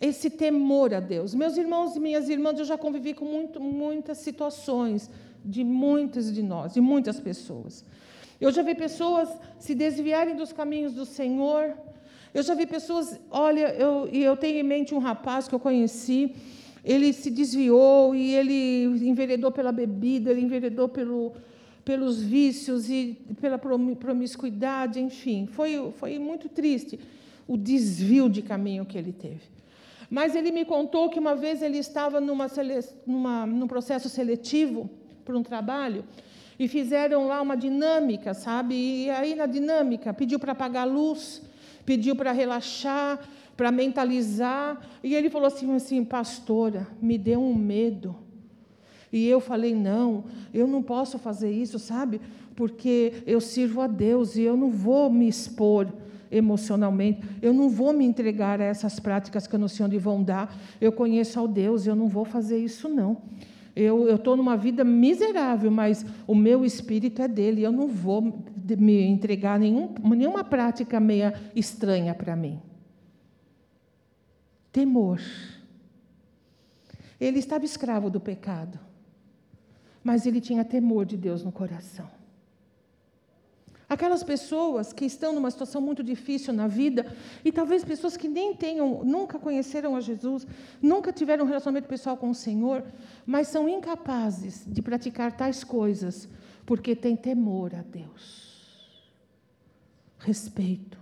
[0.00, 1.34] esse temor a Deus.
[1.34, 5.10] Meus irmãos e minhas irmãs, eu já convivi com muito, muitas situações
[5.44, 7.84] de muitas de nós, de muitas pessoas.
[8.40, 9.28] Eu já vi pessoas
[9.58, 11.74] se desviarem dos caminhos do Senhor.
[12.32, 16.34] Eu já vi pessoas, olha, eu, eu tenho em mente um rapaz que eu conheci,
[16.82, 21.34] ele se desviou e ele enveredou pela bebida, ele enveredou pelo,
[21.84, 25.46] pelos vícios e pela promiscuidade, enfim.
[25.46, 26.98] Foi, foi muito triste
[27.46, 29.59] o desvio de caminho que ele teve.
[30.10, 32.48] Mas ele me contou que uma vez ele estava numa,
[33.06, 34.90] numa, num processo seletivo
[35.24, 36.04] para um trabalho
[36.58, 38.74] e fizeram lá uma dinâmica, sabe?
[38.74, 41.40] E aí na dinâmica pediu para apagar a luz,
[41.86, 43.20] pediu para relaxar,
[43.56, 44.80] para mentalizar.
[45.02, 48.16] E ele falou assim, assim, pastora, me deu um medo.
[49.12, 52.20] E eu falei, não, eu não posso fazer isso, sabe?
[52.56, 55.86] Porque eu sirvo a Deus e eu não vou me expor
[56.30, 57.20] emocionalmente.
[57.42, 60.56] Eu não vou me entregar a essas práticas que eu não sei onde vão dar.
[60.80, 63.22] Eu conheço ao Deus, eu não vou fazer isso, não.
[63.74, 67.62] Eu estou numa vida miserável, mas o meu espírito é dele.
[67.62, 68.20] Eu não vou
[68.78, 72.60] me entregar a nenhum, nenhuma prática meia estranha para mim.
[74.72, 75.20] Temor.
[77.20, 78.78] Ele estava escravo do pecado,
[80.02, 82.19] mas ele tinha temor de Deus no coração.
[83.90, 87.12] Aquelas pessoas que estão numa situação muito difícil na vida,
[87.44, 90.46] e talvez pessoas que nem tenham, nunca conheceram a Jesus,
[90.80, 92.84] nunca tiveram um relacionamento pessoal com o Senhor,
[93.26, 96.28] mas são incapazes de praticar tais coisas
[96.64, 98.48] porque têm temor a Deus.
[100.20, 100.96] Respeito.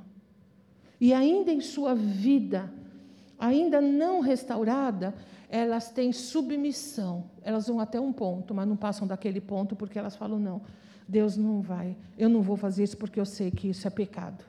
[0.99, 2.73] E ainda em sua vida,
[3.39, 5.15] ainda não restaurada,
[5.51, 7.25] elas têm submissão.
[7.43, 10.63] Elas vão até um ponto, mas não passam daquele ponto porque elas falam: não,
[11.09, 14.45] Deus não vai, eu não vou fazer isso porque eu sei que isso é pecado.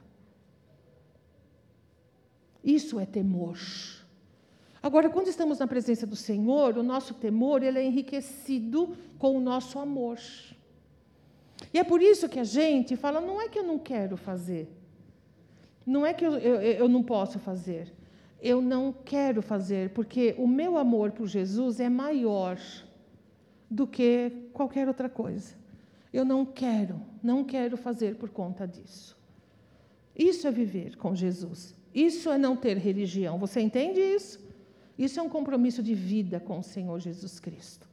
[2.61, 3.57] Isso é temor.
[4.83, 9.39] Agora, quando estamos na presença do Senhor, o nosso temor ele é enriquecido com o
[9.39, 10.19] nosso amor.
[11.73, 14.69] E é por isso que a gente fala: não é que eu não quero fazer,
[15.85, 17.93] não é que eu, eu, eu não posso fazer,
[18.41, 22.57] eu não quero fazer, porque o meu amor por Jesus é maior
[23.69, 25.58] do que qualquer outra coisa.
[26.11, 29.17] Eu não quero, não quero fazer por conta disso.
[30.15, 31.75] Isso é viver com Jesus.
[31.93, 33.37] Isso é não ter religião.
[33.37, 34.39] Você entende isso?
[34.97, 37.87] Isso é um compromisso de vida com o Senhor Jesus Cristo.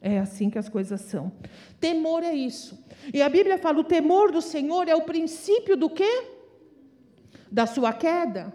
[0.00, 1.30] É assim que as coisas são.
[1.78, 2.82] Temor é isso.
[3.12, 6.28] E a Bíblia fala: o temor do Senhor é o princípio do quê?
[7.52, 8.54] Da sua queda.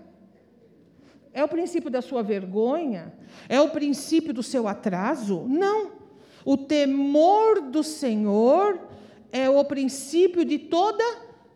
[1.31, 3.13] É o princípio da sua vergonha?
[3.47, 5.45] É o princípio do seu atraso?
[5.47, 5.91] Não.
[6.45, 8.79] O temor do Senhor
[9.31, 11.03] é o princípio de toda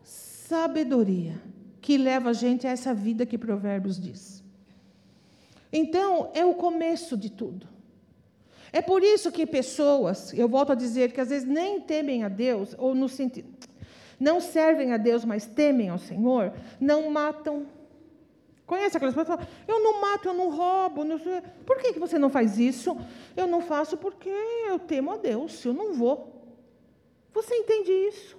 [0.02, 1.40] sabedoria
[1.80, 4.42] que leva a gente a essa vida que Provérbios diz.
[5.72, 7.68] Então, é o começo de tudo.
[8.72, 12.28] É por isso que pessoas, eu volto a dizer que às vezes nem temem a
[12.28, 13.48] Deus, ou no sentido,
[14.18, 17.66] não servem a Deus, mas temem ao Senhor, não matam
[18.70, 21.02] Conhece aquelas pessoas que falam, eu não mato, eu não roubo.
[21.02, 21.42] Não sei.
[21.66, 22.96] Por que, que você não faz isso?
[23.36, 24.30] Eu não faço porque
[24.68, 26.40] eu temo a Deus, eu não vou.
[27.34, 28.36] Você entende isso?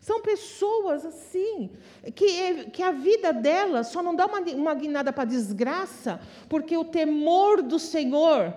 [0.00, 1.70] São pessoas assim,
[2.12, 6.82] que, que a vida delas só não dá uma, uma guinada para desgraça, porque o
[6.84, 8.52] temor do Senhor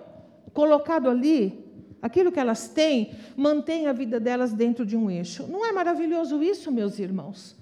[0.52, 1.64] colocado ali,
[2.02, 5.46] aquilo que elas têm, mantém a vida delas dentro de um eixo.
[5.46, 7.56] Não é maravilhoso isso, meus irmãos?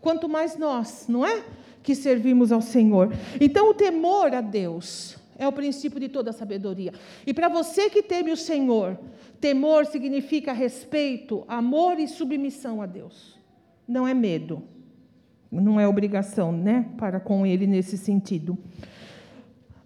[0.00, 1.44] Quanto mais nós, não é?
[1.82, 3.12] Que servimos ao Senhor.
[3.40, 6.92] Então, o temor a Deus é o princípio de toda sabedoria.
[7.26, 8.98] E para você que teme o Senhor,
[9.40, 13.38] temor significa respeito, amor e submissão a Deus.
[13.86, 14.62] Não é medo.
[15.50, 18.56] Não é obrigação, né, para com ele nesse sentido.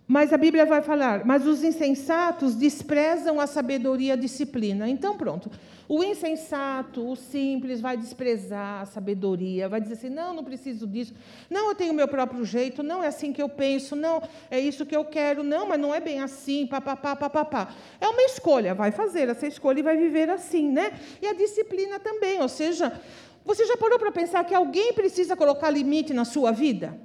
[0.07, 4.89] Mas a Bíblia vai falar, mas os insensatos desprezam a sabedoria e a disciplina.
[4.89, 5.51] Então, pronto.
[5.89, 11.15] O insensato, o simples, vai desprezar a sabedoria, vai dizer assim: não, não preciso disso.
[11.49, 12.83] Não, eu tenho o meu próprio jeito.
[12.83, 13.95] Não é assim que eu penso.
[13.95, 14.21] Não,
[14.51, 15.45] é isso que eu quero.
[15.45, 16.67] Não, mas não é bem assim.
[16.67, 17.73] Papapá, papapá.
[18.01, 18.75] É uma escolha.
[18.75, 20.99] Vai fazer essa escolha e vai viver assim, né?
[21.23, 22.41] E a disciplina também.
[22.43, 23.01] Ou seja,
[23.45, 26.99] você já parou para pensar que alguém precisa colocar limite na sua vida?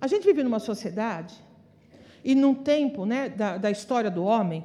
[0.00, 1.34] A gente vive numa sociedade
[2.24, 4.64] e num tempo né, da, da história do homem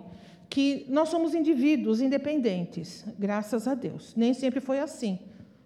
[0.54, 4.14] que nós somos indivíduos independentes, graças a Deus.
[4.16, 5.18] Nem sempre foi assim.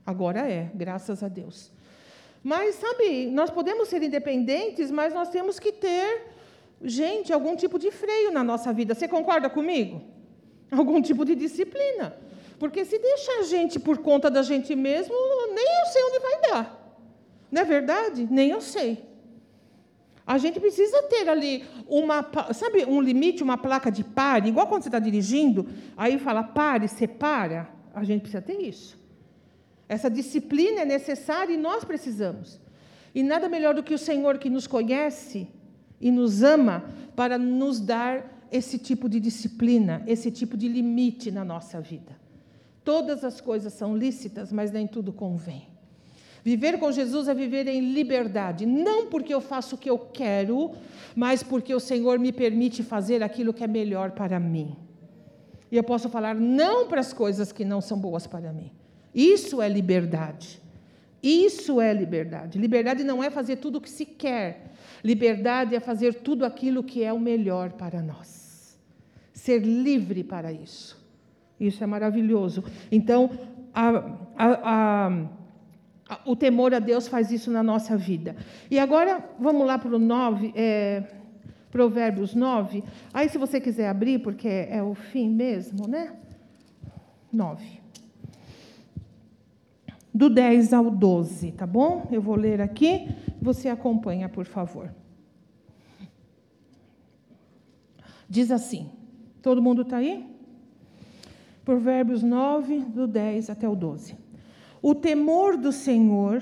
[0.05, 1.69] Agora é, graças a Deus.
[2.41, 6.27] Mas, sabe, nós podemos ser independentes, mas nós temos que ter,
[6.81, 8.95] gente, algum tipo de freio na nossa vida.
[8.95, 10.01] Você concorda comigo?
[10.71, 12.17] Algum tipo de disciplina.
[12.57, 15.13] Porque se deixar a gente por conta da gente mesmo,
[15.53, 17.03] nem eu sei onde vai dar.
[17.51, 18.25] Não é verdade?
[18.31, 19.03] Nem eu sei.
[20.27, 24.83] A gente precisa ter ali uma, sabe, um limite, uma placa de pare, igual quando
[24.83, 25.65] você está dirigindo,
[25.95, 27.69] aí fala pare, separa.
[27.95, 28.99] A gente precisa ter isso.
[29.87, 32.59] Essa disciplina é necessária e nós precisamos.
[33.15, 35.47] E nada melhor do que o Senhor que nos conhece
[35.99, 36.83] e nos ama
[37.15, 42.19] para nos dar esse tipo de disciplina, esse tipo de limite na nossa vida.
[42.83, 45.76] Todas as coisas são lícitas, mas nem tudo convém.
[46.47, 50.71] Viver com Jesus é viver em liberdade, não porque eu faço o que eu quero,
[51.13, 54.73] mas porque o Senhor me permite fazer aquilo que é melhor para mim.
[55.69, 58.71] E eu posso falar não para as coisas que não são boas para mim.
[59.13, 60.61] Isso é liberdade.
[61.21, 62.57] Isso é liberdade.
[62.57, 64.71] Liberdade não é fazer tudo o que se quer.
[65.03, 68.79] Liberdade é fazer tudo aquilo que é o melhor para nós.
[69.33, 70.97] Ser livre para isso.
[71.59, 72.63] Isso é maravilhoso.
[72.89, 73.31] Então,
[73.73, 73.89] a,
[74.37, 75.36] a, a
[76.25, 78.35] o temor a Deus faz isso na nossa vida.
[78.69, 81.03] E agora, vamos lá para o 9, é,
[81.71, 82.83] Provérbios 9.
[83.13, 86.13] Aí, se você quiser abrir, porque é o fim mesmo, né?
[87.31, 87.81] 9.
[90.13, 92.07] Do 10 ao 12, tá bom?
[92.11, 93.07] Eu vou ler aqui,
[93.41, 94.89] você acompanha, por favor.
[98.29, 98.89] Diz assim:
[99.41, 100.25] todo mundo está aí?
[101.63, 104.15] Provérbios 9, do 10 até o 12.
[104.89, 106.41] O temor do Senhor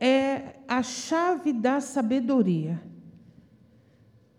[0.00, 2.82] é a chave da sabedoria.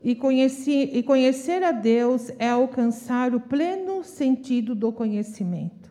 [0.04, 5.90] E conhecer, e conhecer a Deus é alcançar o pleno sentido do conhecimento.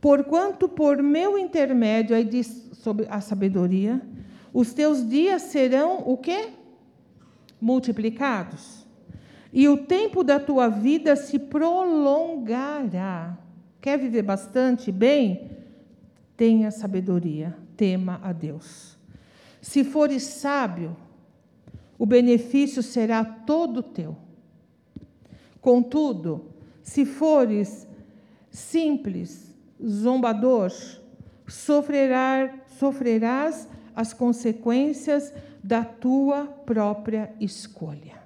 [0.00, 4.00] Porquanto, por meu intermédio, aí diz sobre a sabedoria,
[4.52, 6.50] os teus dias serão o quê?
[7.60, 8.86] Multiplicados.
[9.52, 13.36] E o tempo da tua vida se prolongará.
[13.80, 15.53] Quer viver bastante bem?
[16.36, 18.98] Tenha sabedoria, tema a Deus.
[19.60, 20.96] Se fores sábio,
[21.98, 24.16] o benefício será todo teu.
[25.60, 26.50] Contudo,
[26.82, 27.86] se fores
[28.50, 30.70] simples, zombador,
[31.48, 35.32] sofrerás, as consequências
[35.62, 38.22] da tua própria escolha.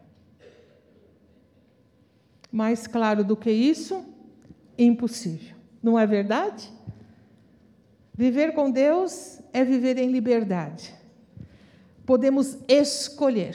[2.50, 4.02] Mais claro do que isso,
[4.78, 5.54] impossível.
[5.82, 6.72] Não é verdade?
[8.18, 10.92] Viver com Deus é viver em liberdade.
[12.04, 13.54] Podemos escolher.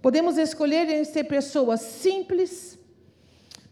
[0.00, 2.78] Podemos escolher em ser pessoas simples,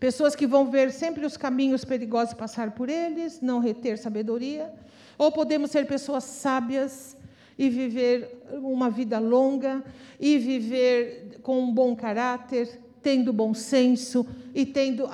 [0.01, 4.75] pessoas que vão ver sempre os caminhos perigosos passar por eles, não reter sabedoria,
[5.17, 7.17] ou podemos ser pessoas sábias
[7.57, 9.85] e viver uma vida longa
[10.19, 15.09] e viver com um bom caráter, tendo bom senso e tendo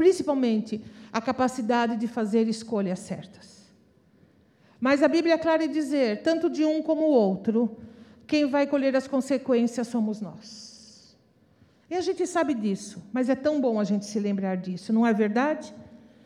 [0.00, 0.82] principalmente
[1.12, 3.70] a capacidade de fazer escolhas certas.
[4.80, 7.76] Mas a Bíblia é clara em dizer, tanto de um como o outro,
[8.26, 11.14] quem vai colher as consequências somos nós.
[11.90, 15.06] E a gente sabe disso, mas é tão bom a gente se lembrar disso, não
[15.06, 15.74] é verdade?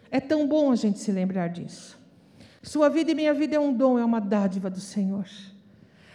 [0.09, 1.99] É tão bom a gente se lembrar disso.
[2.63, 5.27] Sua vida e minha vida é um dom, é uma dádiva do Senhor.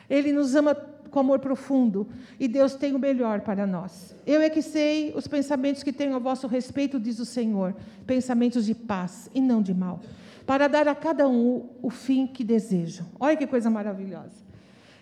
[0.10, 0.74] Ele nos ama
[1.10, 2.08] com amor profundo,
[2.40, 4.16] e Deus tem o melhor para nós.
[4.26, 8.66] Eu é que sei os pensamentos que tenho a vosso respeito, diz o Senhor, pensamentos
[8.66, 10.00] de paz e não de mal,
[10.46, 13.06] para dar a cada um o fim que desejam.
[13.20, 14.50] Olha que coisa maravilhosa.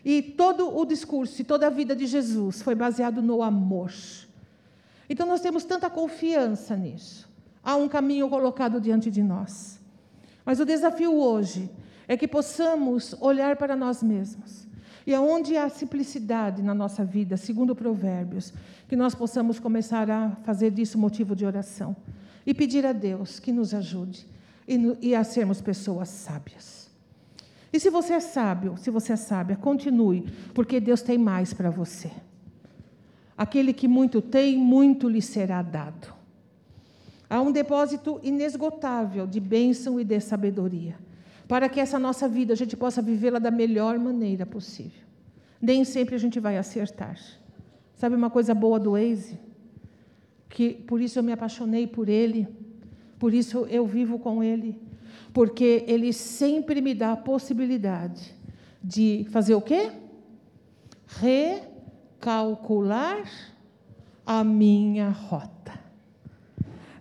[0.03, 3.91] E todo o discurso e toda a vida de Jesus foi baseado no amor.
[5.09, 7.29] Então nós temos tanta confiança nisso.
[7.63, 9.79] Há um caminho colocado diante de nós.
[10.45, 11.69] Mas o desafio hoje
[12.07, 14.66] é que possamos olhar para nós mesmos.
[15.07, 18.53] E aonde há simplicidade na nossa vida, segundo Provérbios,
[18.89, 21.95] que nós possamos começar a fazer disso motivo de oração
[22.45, 24.27] e pedir a Deus que nos ajude
[25.01, 26.91] e, a sermos pessoas sábias.
[27.71, 31.69] E se você é sábio, se você é sábia, continue, porque Deus tem mais para
[31.69, 32.11] você.
[33.37, 36.13] Aquele que muito tem, muito lhe será dado.
[37.29, 40.97] Há um depósito inesgotável de bênção e de sabedoria,
[41.47, 45.07] para que essa nossa vida a gente possa vivê-la da melhor maneira possível.
[45.61, 47.17] Nem sempre a gente vai acertar.
[47.95, 49.39] Sabe uma coisa boa do Waze?
[50.49, 52.47] Que por isso eu me apaixonei por ele,
[53.17, 54.79] por isso eu vivo com ele,
[55.33, 58.35] porque ele sempre me dá a possibilidade
[58.83, 59.91] de fazer o quê?
[62.19, 63.23] Recalcular
[64.25, 65.56] a minha rota.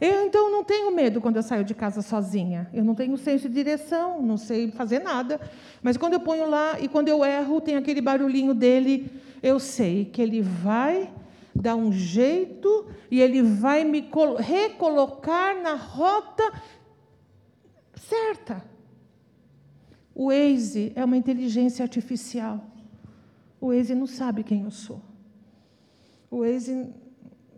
[0.01, 2.68] Eu então não tenho medo quando eu saio de casa sozinha.
[2.72, 5.40] Eu não tenho senso de direção, não sei fazer nada.
[5.82, 9.11] Mas quando eu ponho lá e quando eu erro, tem aquele barulhinho dele,
[9.42, 11.11] eu sei que ele vai
[11.55, 16.53] dar um jeito e ele vai me recolocar na rota
[17.94, 18.62] certa.
[20.14, 22.64] O Waze é uma inteligência artificial.
[23.61, 25.01] O Waze não sabe quem eu sou.
[26.30, 26.92] O Waze,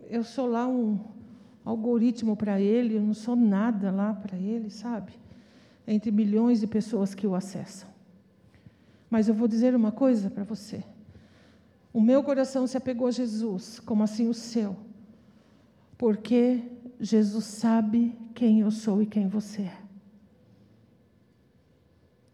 [0.09, 1.18] eu sou lá um
[1.63, 5.13] algoritmo para ele, eu não sou nada lá para ele, sabe?
[5.87, 7.89] Entre milhões de pessoas que o acessam.
[9.09, 10.83] Mas eu vou dizer uma coisa para você.
[11.91, 14.75] O meu coração se apegou a Jesus, como assim o seu.
[15.97, 16.63] Porque
[16.99, 19.77] Jesus sabe quem eu sou e quem você é.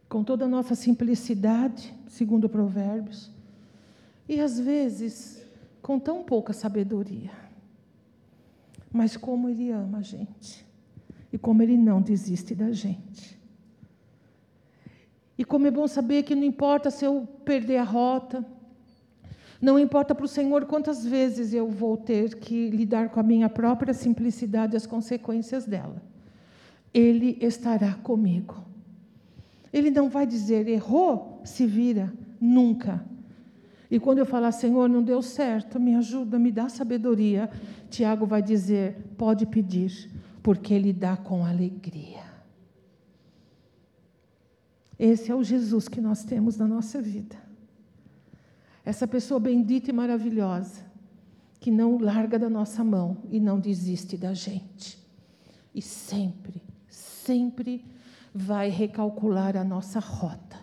[0.09, 3.31] Com toda a nossa simplicidade, segundo Provérbios,
[4.27, 5.43] e às vezes
[5.81, 7.44] com tão pouca sabedoria.
[8.95, 10.65] Mas como Ele ama a gente.
[11.33, 13.37] E como Ele não desiste da gente.
[15.37, 18.45] E como é bom saber que não importa se eu perder a rota,
[19.61, 23.49] não importa para o Senhor quantas vezes eu vou ter que lidar com a minha
[23.49, 26.01] própria simplicidade e as consequências dela.
[26.93, 28.63] Ele estará comigo.
[29.73, 33.03] Ele não vai dizer, errou, se vira, nunca.
[33.89, 37.49] E quando eu falar, Senhor, não deu certo, me ajuda, me dá sabedoria,
[37.89, 40.11] Tiago vai dizer: pode pedir,
[40.41, 42.23] porque Ele dá com alegria.
[44.97, 47.35] Esse é o Jesus que nós temos na nossa vida.
[48.83, 50.83] Essa pessoa bendita e maravilhosa,
[51.59, 55.03] que não larga da nossa mão e não desiste da gente.
[55.73, 57.83] E sempre, sempre
[58.33, 60.54] vai recalcular a nossa rota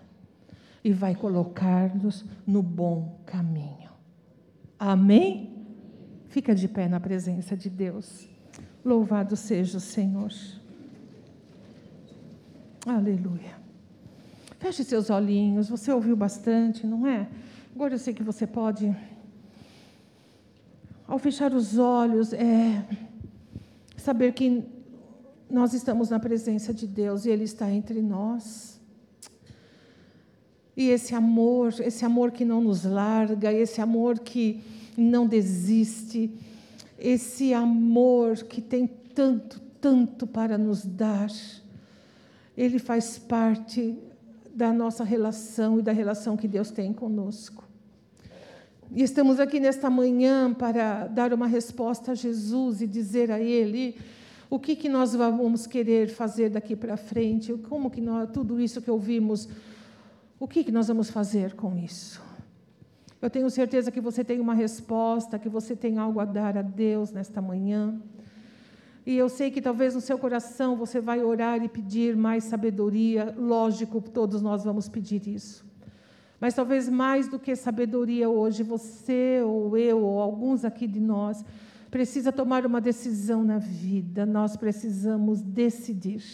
[0.84, 3.90] e vai colocar-nos no bom caminho.
[4.78, 5.64] Amém?
[6.28, 8.28] Fica de pé na presença de Deus.
[8.84, 10.32] Louvado seja o Senhor.
[12.84, 13.62] Aleluia.
[14.58, 17.28] Feche seus olhinhos, você ouviu bastante, não é?
[17.74, 18.94] Agora eu sei que você pode,
[21.06, 22.84] ao fechar os olhos, é,
[23.96, 24.64] saber que
[25.48, 28.80] nós estamos na presença de Deus e Ele está entre nós.
[30.76, 34.62] E esse amor, esse amor que não nos larga, esse amor que
[34.96, 36.30] não desiste,
[36.98, 41.30] esse amor que tem tanto, tanto para nos dar,
[42.56, 43.96] ele faz parte
[44.54, 47.64] da nossa relação e da relação que Deus tem conosco.
[48.94, 53.96] E estamos aqui nesta manhã para dar uma resposta a Jesus e dizer a Ele
[54.50, 58.82] o que, que nós vamos querer fazer daqui para frente, como que nós, tudo isso
[58.82, 59.48] que ouvimos
[60.42, 62.20] o que, que nós vamos fazer com isso?
[63.20, 66.62] Eu tenho certeza que você tem uma resposta, que você tem algo a dar a
[66.62, 68.02] Deus nesta manhã.
[69.06, 73.32] E eu sei que talvez no seu coração você vai orar e pedir mais sabedoria.
[73.38, 75.64] Lógico, todos nós vamos pedir isso.
[76.40, 81.44] Mas talvez mais do que sabedoria hoje, você ou eu ou alguns aqui de nós
[81.88, 84.26] precisa tomar uma decisão na vida.
[84.26, 86.24] Nós precisamos decidir.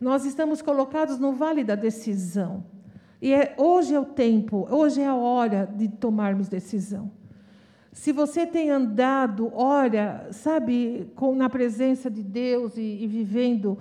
[0.00, 2.64] Nós estamos colocados no vale da decisão.
[3.22, 7.08] E é, hoje é o tempo, hoje é a hora de tomarmos decisão.
[7.92, 13.78] Se você tem andado, olha, sabe, com, na presença de Deus e, e vivendo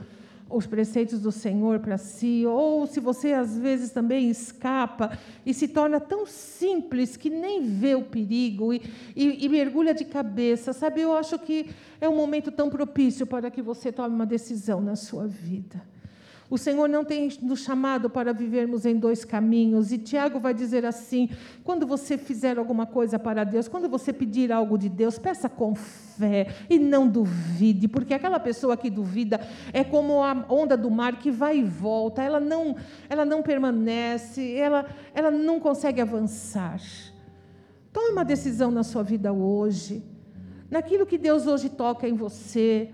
[0.48, 5.68] os preceitos do Senhor para si, ou se você às vezes também escapa e se
[5.68, 8.84] torna tão simples que nem vê o perigo e,
[9.16, 11.02] e, e, mergulha de cabeça, sabe?
[11.02, 14.96] Eu acho que é um momento tão propício para que você tome uma decisão na
[14.96, 15.82] sua vida.
[16.52, 19.94] O Senhor não tem nos chamado para vivermos em dois caminhos.
[19.94, 21.30] E Tiago vai dizer assim:
[21.64, 25.74] quando você fizer alguma coisa para Deus, quando você pedir algo de Deus, peça com
[25.74, 29.40] fé e não duvide, porque aquela pessoa que duvida
[29.72, 32.76] é como a onda do mar que vai e volta, ela não,
[33.10, 34.86] ela não permanece, ela,
[35.16, 36.82] ela não consegue avançar.
[37.94, 40.04] Tome uma decisão na sua vida hoje,
[40.70, 42.92] naquilo que Deus hoje toca em você.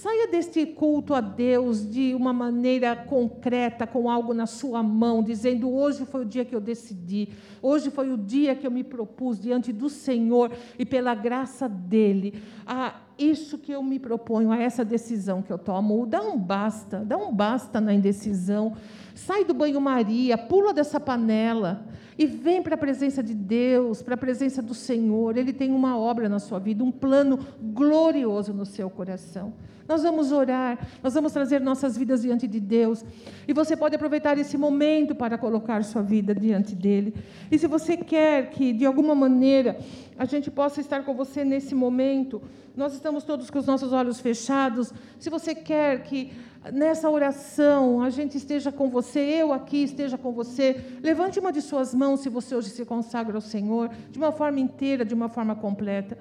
[0.00, 5.68] Saia deste culto a Deus de uma maneira concreta, com algo na sua mão, dizendo:
[5.68, 7.30] hoje foi o dia que eu decidi,
[7.60, 12.40] hoje foi o dia que eu me propus diante do Senhor e pela graça dEle,
[12.64, 16.06] a isso que eu me proponho, a essa decisão que eu tomo.
[16.06, 18.74] Dá um basta, dá um basta na indecisão.
[19.14, 21.84] Sai do banho-maria, pula dessa panela
[22.16, 25.36] e vem para a presença de Deus, para a presença do Senhor.
[25.36, 29.52] Ele tem uma obra na sua vida, um plano glorioso no seu coração.
[29.88, 33.02] Nós vamos orar, nós vamos trazer nossas vidas diante de Deus.
[33.46, 37.14] E você pode aproveitar esse momento para colocar sua vida diante dele.
[37.50, 39.78] E se você quer que, de alguma maneira,
[40.18, 42.42] a gente possa estar com você nesse momento,
[42.76, 44.92] nós estamos todos com os nossos olhos fechados.
[45.18, 46.32] Se você quer que
[46.72, 51.62] nessa oração a gente esteja com você, eu aqui esteja com você, levante uma de
[51.62, 55.28] suas mãos se você hoje se consagra ao Senhor, de uma forma inteira, de uma
[55.28, 56.18] forma completa.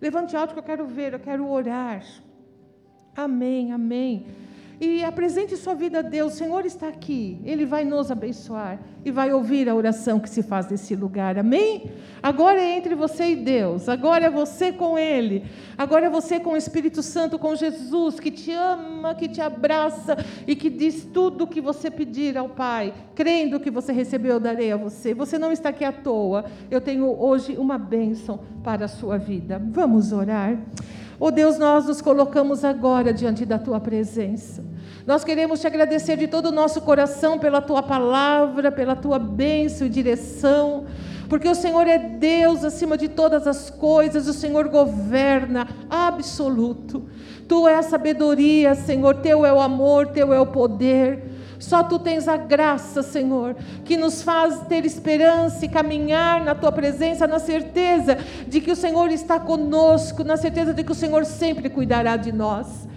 [0.00, 2.04] Levante alto que eu quero ver, eu quero orar.
[3.14, 4.26] Amém, amém.
[4.84, 6.34] E apresente sua vida a Deus.
[6.34, 7.40] O Senhor está aqui.
[7.44, 11.38] Ele vai nos abençoar e vai ouvir a oração que se faz nesse lugar.
[11.38, 11.92] Amém?
[12.20, 13.88] Agora é entre você e Deus.
[13.88, 15.44] Agora é você com Ele.
[15.78, 20.16] Agora é você com o Espírito Santo, com Jesus, que te ama, que te abraça
[20.48, 22.92] e que diz tudo o que você pedir ao Pai.
[23.14, 25.14] Crendo que você recebeu, eu darei a você.
[25.14, 26.44] Você não está aqui à toa.
[26.68, 29.62] Eu tenho hoje uma bênção para a sua vida.
[29.64, 30.58] Vamos orar.
[31.20, 34.71] Oh Deus, nós nos colocamos agora diante da tua presença.
[35.06, 39.86] Nós queremos te agradecer de todo o nosso coração pela tua palavra, pela tua bênção
[39.86, 40.84] e direção,
[41.28, 47.02] porque o Senhor é Deus acima de todas as coisas, o Senhor governa absoluto.
[47.48, 51.32] Tu és a sabedoria, Senhor, teu é o amor, teu é o poder.
[51.58, 56.70] Só tu tens a graça, Senhor, que nos faz ter esperança e caminhar na tua
[56.70, 61.24] presença, na certeza de que o Senhor está conosco, na certeza de que o Senhor
[61.24, 62.91] sempre cuidará de nós.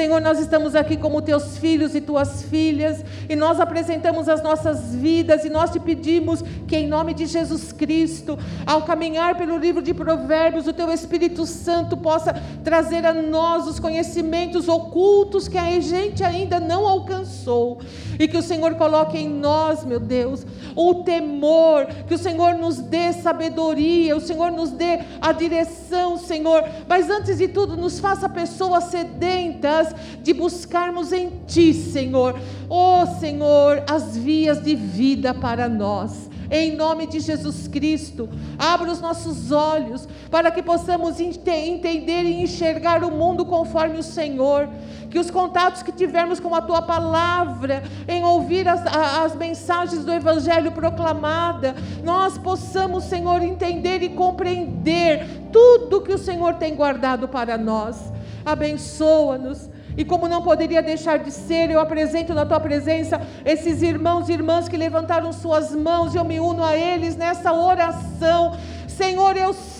[0.00, 4.94] Senhor, nós estamos aqui como teus filhos e tuas filhas, e nós apresentamos as nossas
[4.94, 9.82] vidas, e nós te pedimos que, em nome de Jesus Cristo, ao caminhar pelo livro
[9.82, 12.32] de Provérbios, o teu Espírito Santo possa
[12.64, 17.78] trazer a nós os conhecimentos ocultos que a gente ainda não alcançou,
[18.20, 20.46] e que o Senhor coloque em nós, meu Deus,
[20.76, 26.62] o temor, que o Senhor nos dê sabedoria, o Senhor nos dê a direção, Senhor,
[26.86, 33.82] mas antes de tudo, nos faça pessoas sedentas de buscarmos em Ti, Senhor, oh Senhor,
[33.90, 36.29] as vias de vida para nós.
[36.50, 38.28] Em nome de Jesus Cristo,
[38.58, 44.68] abra os nossos olhos para que possamos entender e enxergar o mundo conforme o Senhor
[45.10, 50.12] que os contatos que tivermos com a tua palavra, em ouvir as, as, mensagens do
[50.12, 51.74] Evangelho proclamada,
[52.04, 58.10] nós possamos, Senhor, entender e compreender tudo que o Senhor tem guardado para nós
[58.44, 59.68] abençoa-nos.
[60.00, 64.32] E como não poderia deixar de ser, eu apresento na tua presença esses irmãos e
[64.32, 68.56] irmãs que levantaram suas mãos, eu me uno a eles nessa oração.
[68.88, 69.79] Senhor, eu sei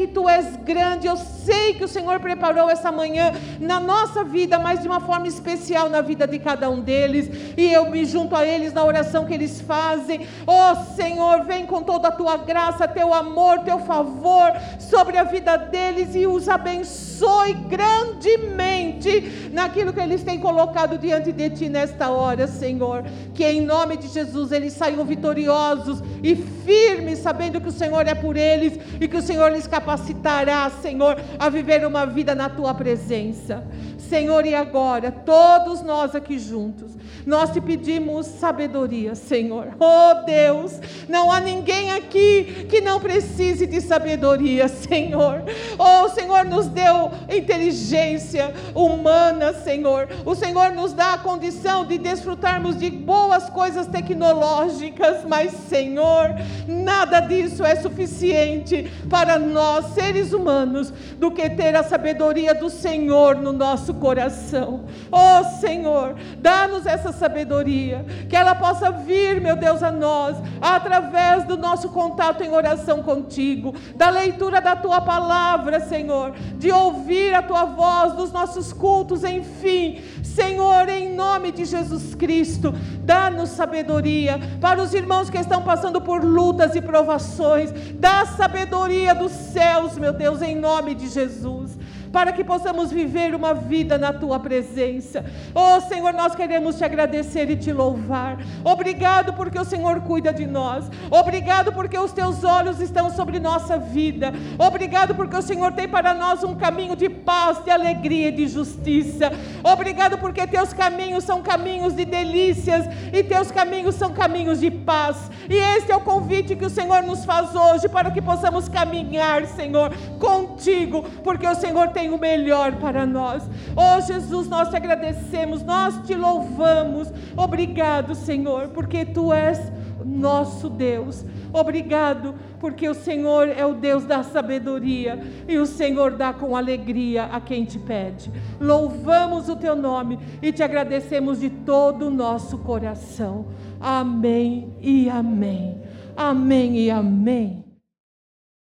[0.00, 4.58] que tu és grande, eu sei que o Senhor preparou essa manhã na nossa vida,
[4.58, 8.34] mas de uma forma especial na vida de cada um deles, e eu me junto
[8.34, 10.26] a eles na oração que eles fazem.
[10.46, 15.58] Oh Senhor, vem com toda a tua graça, teu amor, teu favor sobre a vida
[15.58, 22.46] deles e os abençoe grandemente naquilo que eles têm colocado diante de ti nesta hora,
[22.46, 23.04] Senhor.
[23.34, 28.14] Que em nome de Jesus eles saiam vitoriosos e firmes, sabendo que o Senhor é
[28.14, 32.74] por eles e que o Senhor lhes capacitará, Senhor, a viver uma vida na tua
[32.74, 33.64] presença.
[34.10, 39.68] Senhor, e agora, todos nós aqui juntos, nós te pedimos sabedoria, Senhor.
[39.78, 45.44] Oh Deus, não há ninguém aqui que não precise de sabedoria, Senhor.
[45.78, 50.08] Oh, o Senhor nos deu inteligência humana, Senhor.
[50.24, 56.34] O Senhor nos dá a condição de desfrutarmos de boas coisas tecnológicas, mas, Senhor,
[56.66, 62.68] nada disso é suficiente para para nós, seres humanos, do que ter a sabedoria do
[62.68, 64.86] Senhor no nosso coração.
[65.12, 71.56] Oh Senhor, dá-nos essa sabedoria, que ela possa vir, meu Deus, a nós, através do
[71.56, 77.66] nosso contato em oração contigo, da leitura da tua palavra, Senhor, de ouvir a tua
[77.66, 80.02] voz nos nossos cultos, enfim.
[80.24, 82.74] Senhor, em nome de Jesus Cristo,
[83.04, 89.32] dá-nos sabedoria para os irmãos que estão passando por lutas e provações, dá sabedoria dos
[89.32, 91.76] céus, meu Deus, em nome de Jesus
[92.12, 95.24] para que possamos viver uma vida na tua presença.
[95.54, 98.38] Oh Senhor, nós queremos te agradecer e te louvar.
[98.64, 100.90] Obrigado porque o Senhor cuida de nós.
[101.10, 104.32] Obrigado porque os teus olhos estão sobre nossa vida.
[104.58, 108.48] Obrigado porque o Senhor tem para nós um caminho de paz, de alegria e de
[108.48, 109.30] justiça.
[109.62, 115.30] Obrigado porque teus caminhos são caminhos de delícias e teus caminhos são caminhos de paz.
[115.48, 119.46] E este é o convite que o Senhor nos faz hoje para que possamos caminhar,
[119.46, 123.42] Senhor, contigo, porque o Senhor tem tem o melhor para nós.
[123.76, 127.12] Oh Jesus, nós te agradecemos, nós te louvamos.
[127.36, 129.60] Obrigado, Senhor, porque tu és
[130.04, 131.24] nosso Deus.
[131.52, 137.24] Obrigado, porque o Senhor é o Deus da sabedoria e o Senhor dá com alegria
[137.24, 138.32] a quem te pede.
[138.58, 143.46] Louvamos o teu nome e te agradecemos de todo o nosso coração.
[143.78, 145.82] Amém e amém.
[146.16, 147.69] Amém e amém.